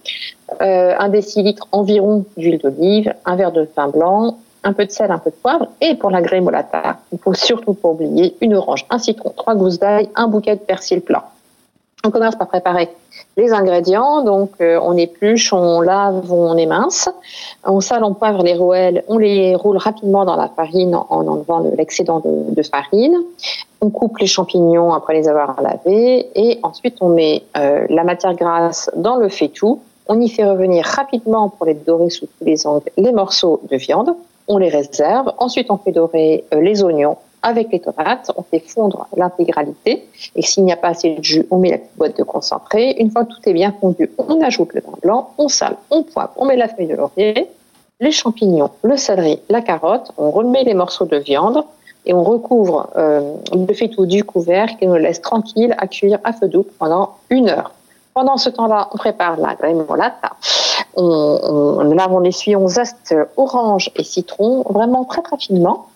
euh, 0.62 0.94
1 0.96 1.08
décilitre 1.08 1.66
environ 1.72 2.24
d'huile 2.36 2.58
d'olive, 2.58 3.12
un 3.24 3.34
verre 3.34 3.50
de 3.50 3.68
vin 3.76 3.88
blanc, 3.88 4.36
un 4.66 4.72
peu 4.72 4.84
de 4.84 4.90
sel, 4.90 5.10
un 5.10 5.18
peu 5.18 5.30
de 5.30 5.36
poivre. 5.36 5.68
Et 5.80 5.94
pour 5.94 6.10
la 6.10 6.20
grémolata, 6.20 6.98
il 7.12 7.18
faut 7.18 7.34
surtout 7.34 7.74
pas 7.74 7.88
oublier 7.88 8.36
une 8.40 8.54
orange, 8.54 8.84
un 8.90 8.98
citron, 8.98 9.32
trois 9.36 9.54
gousses 9.54 9.78
d'ail, 9.78 10.08
un 10.16 10.26
bouquet 10.26 10.56
de 10.56 10.60
persil 10.60 11.00
plat. 11.00 11.30
On 12.04 12.10
commence 12.10 12.36
par 12.36 12.48
préparer 12.48 12.88
les 13.36 13.52
ingrédients. 13.52 14.22
Donc, 14.22 14.50
euh, 14.60 14.78
on 14.82 14.96
épluche, 14.96 15.52
on 15.52 15.80
lave, 15.80 16.32
on 16.32 16.56
émince. 16.56 17.08
On 17.64 17.80
sale, 17.80 18.04
on 18.04 18.14
poivre 18.14 18.42
les 18.42 18.54
rouelles, 18.54 19.04
on 19.08 19.18
les 19.18 19.54
roule 19.54 19.76
rapidement 19.76 20.24
dans 20.24 20.36
la 20.36 20.48
farine 20.48 20.94
en, 20.94 21.26
enlevant 21.26 21.60
l'excédent 21.76 22.22
de, 22.24 22.62
farine. 22.62 23.16
On 23.80 23.90
coupe 23.90 24.18
les 24.18 24.26
champignons 24.26 24.92
après 24.92 25.14
les 25.14 25.28
avoir 25.28 25.60
lavés 25.60 26.28
et 26.34 26.58
ensuite 26.62 26.96
on 27.00 27.08
met 27.08 27.42
euh, 27.56 27.86
la 27.88 28.04
matière 28.04 28.34
grasse 28.34 28.90
dans 28.96 29.16
le 29.16 29.28
faitout. 29.28 29.80
On 30.08 30.20
y 30.20 30.28
fait 30.28 30.44
revenir 30.44 30.84
rapidement 30.84 31.48
pour 31.48 31.66
les 31.66 31.74
dorer 31.74 32.10
sous 32.10 32.26
tous 32.26 32.44
les 32.44 32.66
angles 32.66 32.90
les 32.96 33.12
morceaux 33.12 33.60
de 33.70 33.76
viande 33.76 34.14
on 34.48 34.58
les 34.58 34.68
réserve. 34.68 35.32
Ensuite, 35.38 35.70
on 35.70 35.76
fait 35.76 35.92
dorer 35.92 36.44
euh, 36.54 36.60
les 36.60 36.82
oignons 36.82 37.16
avec 37.42 37.70
les 37.70 37.80
tomates, 37.80 38.32
on 38.36 38.42
fait 38.42 38.58
fondre 38.58 39.06
l'intégralité. 39.16 40.08
Et 40.34 40.42
s'il 40.42 40.64
n'y 40.64 40.72
a 40.72 40.76
pas 40.76 40.88
assez 40.88 41.14
de 41.14 41.22
jus, 41.22 41.46
on 41.50 41.58
met 41.58 41.70
la 41.70 41.78
petite 41.78 41.96
boîte 41.96 42.18
de 42.18 42.24
concentré. 42.24 42.96
Une 42.98 43.10
fois 43.10 43.24
que 43.24 43.30
tout 43.34 43.48
est 43.48 43.52
bien 43.52 43.72
fondu, 43.80 44.10
on 44.18 44.40
ajoute 44.40 44.72
le 44.74 44.80
vin 44.80 44.98
blanc, 45.02 45.30
on 45.38 45.48
sale, 45.48 45.76
on 45.90 46.02
poivre, 46.02 46.32
on 46.36 46.46
met 46.46 46.56
la 46.56 46.68
feuille 46.68 46.88
de 46.88 46.96
laurier, 46.96 47.48
les 48.00 48.10
champignons, 48.10 48.70
le 48.82 48.96
céleri, 48.96 49.40
la 49.48 49.60
carotte. 49.60 50.10
On 50.18 50.30
remet 50.30 50.64
les 50.64 50.74
morceaux 50.74 51.06
de 51.06 51.16
viande 51.18 51.64
et 52.04 52.12
on 52.14 52.22
recouvre 52.22 52.90
euh, 52.96 53.34
le 53.52 53.74
faitout 53.74 54.06
du 54.06 54.18
et 54.18 54.88
on 54.88 54.94
le 54.94 54.98
laisse 54.98 55.20
tranquille 55.20 55.74
à 55.78 55.86
cuire 55.86 56.18
à 56.24 56.32
feu 56.32 56.48
doux 56.48 56.66
pendant 56.78 57.16
une 57.30 57.48
heure. 57.48 57.72
Pendant 58.14 58.38
ce 58.38 58.48
temps-là, 58.48 58.88
on 58.92 58.96
prépare 58.96 59.36
la 59.36 59.54
grémolata 59.54 60.32
on, 60.94 61.82
lave, 61.82 62.12
on 62.12 62.22
essuie, 62.24 62.56
on 62.56 62.68
zeste 62.68 63.14
orange 63.36 63.90
et 63.96 64.04
citron 64.04 64.62
vraiment 64.68 65.04
très 65.04 65.22
très 65.22 65.36
finement. 65.36 65.86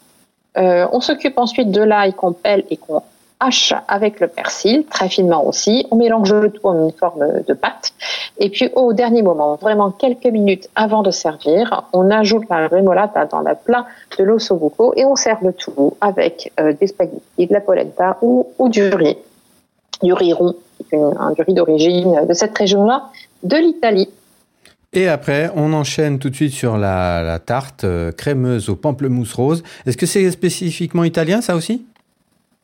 Euh, 0.58 0.86
on 0.92 1.00
s'occupe 1.00 1.38
ensuite 1.38 1.70
de 1.70 1.82
l'ail 1.82 2.12
qu'on 2.12 2.32
pèle 2.32 2.64
et 2.70 2.76
qu'on 2.76 3.02
hache 3.38 3.72
avec 3.88 4.20
le 4.20 4.28
persil, 4.28 4.84
très 4.84 5.08
finement 5.08 5.46
aussi. 5.46 5.86
On 5.90 5.96
mélange 5.96 6.32
le 6.32 6.50
tout 6.50 6.66
en 6.66 6.86
une 6.86 6.92
forme 6.92 7.42
de 7.46 7.54
pâte. 7.54 7.92
Et 8.38 8.50
puis 8.50 8.70
au 8.74 8.92
dernier 8.92 9.22
moment, 9.22 9.56
vraiment 9.56 9.90
quelques 9.90 10.26
minutes 10.26 10.68
avant 10.74 11.02
de 11.02 11.10
servir, 11.10 11.84
on 11.92 12.10
ajoute 12.10 12.44
la 12.50 12.68
rémolata 12.68 13.24
dans 13.26 13.40
le 13.40 13.54
plat 13.54 13.86
de 14.18 14.24
l'ossobuco 14.24 14.92
et 14.96 15.04
on 15.04 15.16
sert 15.16 15.38
le 15.42 15.52
tout 15.52 15.96
avec 16.00 16.52
euh, 16.60 16.72
des 16.78 16.86
spaghettis, 16.86 17.46
de 17.46 17.52
la 17.52 17.60
polenta 17.60 18.18
ou, 18.22 18.46
du 18.68 18.88
riz, 18.90 19.16
du 20.02 20.12
riz 20.12 20.32
rond, 20.32 20.54
un, 20.92 21.32
du 21.32 21.42
riz 21.42 21.54
d'origine 21.54 22.26
de 22.26 22.34
cette 22.34 22.56
région-là, 22.56 23.08
de 23.42 23.56
l'Italie. 23.56 24.08
Et 24.92 25.06
après, 25.06 25.52
on 25.54 25.72
enchaîne 25.72 26.18
tout 26.18 26.30
de 26.30 26.34
suite 26.34 26.52
sur 26.52 26.76
la, 26.76 27.38
tarte 27.38 27.84
euh, 27.84 28.10
crémeuse 28.10 28.68
au 28.68 28.74
pamplemousse 28.74 29.32
rose. 29.34 29.62
Est-ce 29.86 29.96
que 29.96 30.06
c'est 30.06 30.28
spécifiquement 30.32 31.04
italien, 31.04 31.40
ça 31.40 31.54
aussi? 31.54 31.86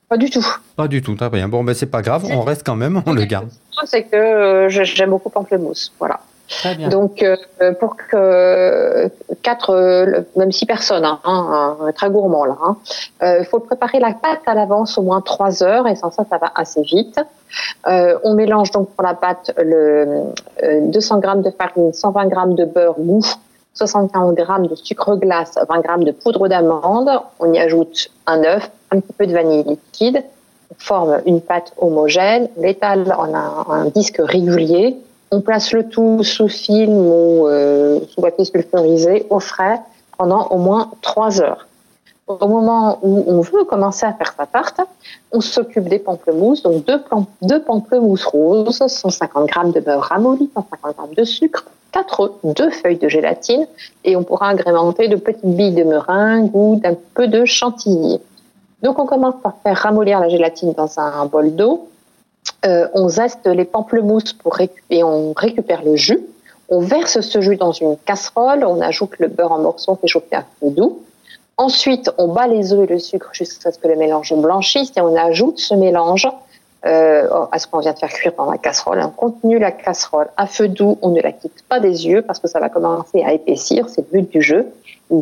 Pas 0.09 0.17
du 0.17 0.29
tout. 0.29 0.45
Pas 0.75 0.89
du 0.89 1.03
tout, 1.03 1.15
très 1.15 1.31
bien. 1.31 1.49
Bon, 1.49 1.63
ben 1.63 1.75
c'est 1.75 1.87
pas 1.87 2.03
grave, 2.03 2.25
on 2.25 2.43
reste 2.43 2.65
quand 2.67 2.75
même, 2.77 3.03
on 3.07 3.13
le 3.13 3.25
garde. 3.25 3.49
C'est 3.85 4.05
que 4.05 4.17
euh, 4.17 4.69
j'aime 4.69 5.11
beaucoup 5.11 5.31
pamplemousse, 5.31 5.93
voilà. 5.99 6.21
Donc, 6.91 7.23
euh, 7.23 7.73
pour 7.81 7.97
que 7.97 9.11
quatre, 9.43 9.71
euh, 9.71 10.21
même 10.37 10.53
six 10.53 10.67
personnes, 10.67 11.05
hein, 11.05 11.19
hein, 11.25 11.77
très 11.95 12.09
gourmand 12.09 12.45
là, 12.45 12.57
il 12.61 12.65
hein, 12.65 12.77
euh, 13.23 13.45
faut 13.45 13.59
préparer 13.59 13.99
la 13.99 14.13
pâte 14.13 14.41
à 14.47 14.55
l'avance 14.55 14.97
au 14.97 15.03
moins 15.03 15.21
trois 15.21 15.63
heures 15.63 15.89
et 15.89 15.97
sans 15.97 16.11
ça, 16.11 16.25
ça 16.29 16.39
va 16.39 16.53
assez 16.55 16.83
vite. 16.83 17.19
on 17.87 18.35
mélange 18.35 18.71
donc 18.71 18.91
pour 18.91 19.03
la 19.03 19.15
pâte 19.15 19.53
le 19.59 20.23
200 20.63 21.21
g 21.21 21.29
de 21.43 21.51
farine, 21.51 21.93
120 21.93 22.29
g 22.29 22.37
de 22.55 22.65
beurre 22.65 22.99
mou, 22.99 23.23
75 23.75 24.37
g 24.37 24.45
de 24.69 24.75
sucre 24.77 25.17
glace, 25.17 25.59
20 25.69 25.83
g 25.83 26.05
de 26.05 26.13
poudre 26.13 26.49
d'amande. 26.49 27.11
On 27.41 27.53
y 27.53 27.59
ajoute 27.59 28.11
un 28.27 28.45
œuf, 28.45 28.71
un 28.93 29.01
petit 29.01 29.13
peu 29.13 29.27
de 29.27 29.33
vanille 29.33 29.65
liquide. 29.65 30.23
On 30.71 30.75
forme 30.79 31.21
une 31.27 31.41
pâte 31.41 31.73
homogène, 31.79 32.49
on 32.57 32.63
l'étale 32.63 33.13
en 33.17 33.35
un 33.35 33.87
disque 33.87 34.21
régulier 34.21 34.97
on 35.31 35.41
place 35.41 35.73
le 35.73 35.89
tout 35.89 36.23
sous 36.23 36.49
film 36.49 36.93
ou 36.93 37.47
euh, 37.49 38.01
sous 38.09 38.21
papier 38.21 38.45
sulfurisé 38.45 39.27
au 39.31 39.41
frais 39.41 39.81
pendant 40.17 40.47
au 40.49 40.59
moins 40.59 40.91
trois 41.03 41.41
heures. 41.41 41.67
Au 42.27 42.49
moment 42.49 42.99
où 43.03 43.25
on 43.29 43.41
veut 43.41 43.65
commencer 43.65 44.05
à 44.05 44.13
faire 44.13 44.35
sa 44.37 44.47
tarte, 44.47 44.81
on 45.31 45.41
s'occupe 45.41 45.89
des 45.89 46.01
pamplemousses, 46.01 46.63
donc 46.63 46.85
deux, 46.85 47.63
pamplemousses 47.63 48.25
roses, 48.25 48.85
150 48.85 49.49
g 49.49 49.73
de 49.73 49.81
beurre 49.81 50.03
ramolli, 50.03 50.51
150 50.55 51.11
g 51.11 51.15
de 51.17 51.25
sucre, 51.25 51.65
quatre 51.93 52.21
œufs, 52.21 52.33
deux 52.43 52.71
feuilles 52.71 52.99
de 52.99 53.09
gélatine, 53.09 53.69
et 54.05 54.17
on 54.17 54.25
pourra 54.25 54.49
agrémenter 54.49 55.07
de 55.07 55.15
petites 55.15 55.45
billes 55.45 55.75
de 55.75 55.85
meringue 55.85 56.51
ou 56.53 56.81
d'un 56.83 56.97
peu 57.15 57.29
de 57.29 57.45
chantilly. 57.45 58.21
Donc 58.83 58.99
on 58.99 59.07
commence 59.07 59.37
par 59.41 59.55
faire 59.63 59.77
ramollir 59.77 60.19
la 60.19 60.29
gélatine 60.29 60.73
dans 60.73 60.99
un 60.99 61.27
bol 61.27 61.55
d'eau, 61.55 61.89
euh, 62.65 62.89
on 62.95 63.09
zeste 63.09 63.47
les 63.47 63.65
pamplemousses 63.65 64.33
pour 64.33 64.59
et 64.61 65.05
on 65.05 65.33
récupère 65.33 65.83
le 65.85 65.97
jus. 65.97 66.21
On 66.69 66.81
verse 66.81 67.21
ce 67.21 67.41
jus 67.41 67.57
dans 67.57 67.73
une 67.73 67.97
casserole, 67.97 68.65
on 68.65 68.81
ajoute 68.81 69.19
le 69.19 69.29
beurre 69.29 69.53
en 69.53 69.59
morceaux, 69.59 69.93
on 69.93 69.97
fait 69.97 70.09
chauffer 70.09 70.37
un 70.37 70.45
peu 70.61 70.71
doux. 70.71 71.01
Ensuite, 71.59 72.11
on 72.19 72.29
bat 72.29 72.49
les 72.49 72.73
œufs 72.73 72.89
et 72.89 72.93
le 72.93 72.99
sucre 72.99 73.31
jusqu'à 73.33 73.73
ce 73.73 73.79
que 73.79 73.89
le 73.89 73.97
mélange 73.97 74.35
blanchisse 74.35 74.93
et 74.97 75.01
on 75.01 75.17
ajoute 75.17 75.59
ce 75.59 75.75
mélange 75.75 76.29
euh, 76.85 77.29
à 77.51 77.59
ce 77.59 77.67
qu'on 77.67 77.79
vient 77.79 77.93
de 77.93 77.99
faire 77.99 78.11
cuire 78.11 78.33
dans 78.37 78.51
la 78.51 78.59
casserole. 78.59 79.01
On 79.03 79.11
continue 79.11 79.59
la 79.59 79.71
casserole 79.71 80.29
à 80.37 80.47
feu 80.47 80.69
doux, 80.69 80.99
on 81.03 81.11
ne 81.11 81.21
la 81.21 81.33
quitte 81.33 81.65
pas 81.69 81.81
des 81.81 82.07
yeux 82.07 82.23
parce 82.23 82.41
que 82.41 82.49
ça 82.49 82.61
va 82.61 82.69
commencer 82.69 83.23
à 83.23 83.33
épaissir, 83.33 83.89
c'est 83.89 84.05
le 84.13 84.21
but 84.21 84.31
du 84.31 84.43
jeu. 84.43 84.67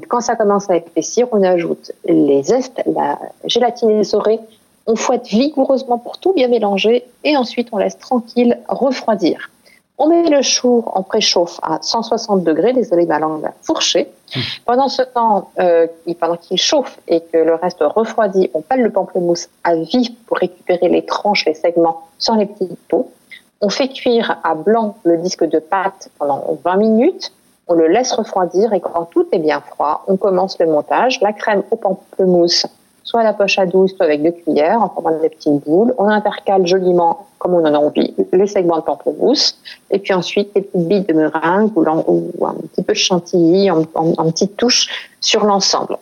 quand 0.08 0.20
ça 0.20 0.34
commence 0.34 0.68
à 0.70 0.76
épaissir, 0.76 1.28
on 1.30 1.42
ajoute 1.42 1.92
les 2.06 2.42
zestes, 2.42 2.82
la 2.86 3.18
gélatine 3.44 3.90
essorée 3.90 4.40
on 4.86 4.96
fouette 4.96 5.26
vigoureusement 5.26 5.98
pour 5.98 6.18
tout 6.18 6.32
bien 6.32 6.48
mélanger 6.48 7.04
et 7.24 7.36
ensuite 7.36 7.68
on 7.72 7.78
laisse 7.78 7.98
tranquille 7.98 8.58
refroidir. 8.68 9.50
On 9.96 10.08
met 10.08 10.28
le 10.28 10.42
chou 10.42 10.82
en 10.86 11.04
préchauffe 11.04 11.60
à 11.62 11.78
160 11.80 12.42
degrés, 12.42 12.72
désolé 12.72 13.06
ma 13.06 13.20
langue 13.20 13.44
a 13.44 13.52
fourché. 13.62 14.08
Mmh. 14.34 14.40
Pendant 14.64 14.88
ce 14.88 15.02
temps, 15.02 15.50
euh, 15.60 15.86
pendant 16.18 16.36
qu'il 16.36 16.58
chauffe 16.58 16.98
et 17.06 17.20
que 17.20 17.38
le 17.38 17.54
reste 17.54 17.78
refroidit, 17.80 18.50
on 18.54 18.60
pèle 18.60 18.82
le 18.82 18.90
pamplemousse 18.90 19.48
à 19.62 19.76
vif 19.76 20.10
pour 20.26 20.38
récupérer 20.38 20.88
les 20.88 21.04
tranches, 21.04 21.44
les 21.44 21.54
segments 21.54 22.08
sans 22.18 22.34
les 22.34 22.46
petites 22.46 22.76
peaux. 22.88 23.12
On 23.60 23.68
fait 23.68 23.88
cuire 23.88 24.38
à 24.42 24.56
blanc 24.56 24.96
le 25.04 25.16
disque 25.18 25.44
de 25.44 25.60
pâte 25.60 26.10
pendant 26.18 26.58
20 26.64 26.76
minutes. 26.76 27.32
On 27.68 27.74
le 27.74 27.86
laisse 27.86 28.12
refroidir 28.12 28.72
et 28.72 28.80
quand 28.80 29.04
tout 29.04 29.26
est 29.30 29.38
bien 29.38 29.60
froid, 29.60 30.02
on 30.08 30.16
commence 30.16 30.58
le 30.58 30.66
montage. 30.66 31.20
La 31.20 31.32
crème 31.32 31.62
au 31.70 31.76
pamplemousse 31.76 32.66
soit 33.04 33.20
à 33.20 33.24
la 33.24 33.32
poche 33.32 33.58
à 33.58 33.66
douce, 33.66 33.94
soit 33.96 34.06
avec 34.06 34.22
deux 34.22 34.32
cuillères, 34.32 34.82
en 34.82 34.88
formant 34.88 35.18
des 35.20 35.28
petites 35.28 35.64
boules. 35.64 35.94
On 35.98 36.08
intercale 36.08 36.66
joliment, 36.66 37.26
comme 37.38 37.54
on 37.54 37.64
en 37.64 37.74
a 37.74 37.78
envie, 37.78 38.14
les 38.32 38.46
segments 38.46 38.78
de 38.78 38.82
pamplemousse. 38.82 39.56
Et 39.90 39.98
puis 39.98 40.12
ensuite, 40.12 40.54
des 40.54 40.62
petites 40.62 40.88
billes 40.88 41.04
de 41.04 41.12
meringue 41.12 41.70
ou, 41.76 42.46
un 42.46 42.54
petit 42.54 42.82
peu 42.82 42.92
de 42.92 42.98
chantilly 42.98 43.70
en 43.70 43.84
petites 43.84 44.56
touches 44.56 45.14
sur 45.20 45.44
l'ensemble 45.44 45.96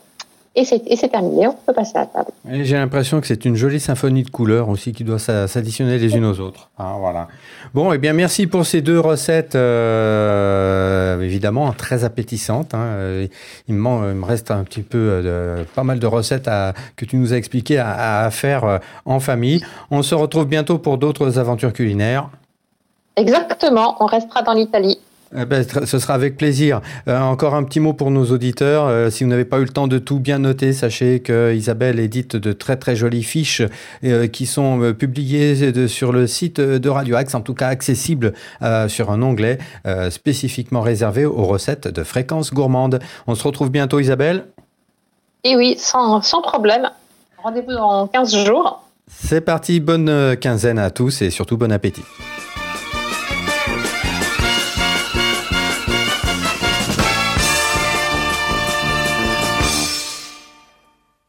et 0.54 0.64
c'est 0.64 1.08
terminé, 1.08 1.46
on 1.46 1.54
peut 1.54 1.72
passer 1.72 1.92
à 1.96 2.00
la 2.00 2.06
table. 2.06 2.30
J'ai 2.46 2.76
l'impression 2.76 3.22
que 3.22 3.26
c'est 3.26 3.46
une 3.46 3.56
jolie 3.56 3.80
symphonie 3.80 4.22
de 4.22 4.28
couleurs 4.28 4.68
aussi 4.68 4.92
qui 4.92 5.02
doit 5.02 5.18
s'additionner 5.18 5.96
les 5.96 6.14
unes 6.14 6.26
aux 6.26 6.40
autres. 6.40 6.68
Ah, 6.78 6.96
voilà. 6.98 7.28
Bon, 7.72 7.90
et 7.90 7.96
eh 7.96 7.98
bien 7.98 8.12
merci 8.12 8.46
pour 8.46 8.66
ces 8.66 8.82
deux 8.82 9.00
recettes, 9.00 9.54
euh, 9.54 11.22
évidemment 11.22 11.72
très 11.72 12.04
appétissantes. 12.04 12.74
Hein. 12.74 12.84
Euh, 12.84 13.26
il, 13.66 13.74
me, 13.74 14.10
il, 14.10 14.14
me, 14.14 14.26
reste 14.26 14.50
un 14.50 14.62
petit 14.64 14.82
peu, 14.82 14.98
euh, 14.98 15.60
de, 15.60 15.64
pas 15.74 15.84
mal 15.84 15.98
de 15.98 16.06
recettes 16.06 16.48
à, 16.48 16.74
que 16.96 17.06
tu 17.06 17.16
nous 17.16 17.32
as 17.32 17.36
expliquées 17.36 17.78
à, 17.78 18.24
à 18.24 18.30
faire 18.30 18.80
en 19.06 19.20
famille. 19.20 19.64
On 19.90 20.02
se 20.02 20.14
retrouve 20.14 20.44
bientôt 20.44 20.76
pour 20.76 20.98
d'autres 20.98 21.38
aventures 21.38 21.72
culinaires. 21.72 22.28
Exactement, 23.16 23.96
on 24.00 24.06
restera 24.06 24.42
dans 24.42 24.52
l'Italie. 24.52 24.98
Eh 25.34 25.44
ben, 25.46 25.64
ce 25.86 25.98
sera 25.98 26.14
avec 26.14 26.36
plaisir. 26.36 26.80
Euh, 27.08 27.18
encore 27.18 27.54
un 27.54 27.64
petit 27.64 27.80
mot 27.80 27.94
pour 27.94 28.10
nos 28.10 28.26
auditeurs. 28.26 28.86
Euh, 28.86 29.10
si 29.10 29.24
vous 29.24 29.30
n'avez 29.30 29.44
pas 29.44 29.58
eu 29.58 29.64
le 29.64 29.68
temps 29.68 29.88
de 29.88 29.98
tout 29.98 30.18
bien 30.18 30.38
noter, 30.38 30.72
sachez 30.72 31.20
que 31.20 31.54
Isabelle 31.54 31.98
édite 32.00 32.36
de 32.36 32.52
très 32.52 32.76
très 32.76 32.96
jolies 32.96 33.22
fiches 33.22 33.62
euh, 34.04 34.26
qui 34.26 34.46
sont 34.46 34.92
publiées 34.98 35.88
sur 35.88 36.12
le 36.12 36.26
site 36.26 36.60
de 36.60 36.88
Radio 36.88 37.16
Axe, 37.16 37.34
en 37.34 37.40
tout 37.40 37.54
cas 37.54 37.68
accessibles 37.68 38.32
sur 38.88 39.10
un 39.10 39.22
onglet 39.22 39.58
spécifiquement 40.10 40.80
réservé 40.80 41.24
aux 41.24 41.44
recettes 41.44 41.88
de 41.88 42.02
fréquence 42.02 42.52
gourmande. 42.52 42.98
On 43.26 43.34
se 43.34 43.44
retrouve 43.44 43.70
bientôt, 43.70 44.00
Isabelle? 44.00 44.46
Et 45.44 45.56
oui, 45.56 45.76
sans, 45.78 46.22
sans 46.22 46.42
problème. 46.42 46.90
Rendez-vous 47.42 47.72
dans 47.72 48.06
15 48.06 48.44
jours. 48.44 48.84
C'est 49.08 49.40
parti, 49.40 49.80
bonne 49.80 50.36
quinzaine 50.36 50.78
à 50.78 50.90
tous 50.90 51.22
et 51.22 51.30
surtout 51.30 51.56
bon 51.56 51.72
appétit. 51.72 52.02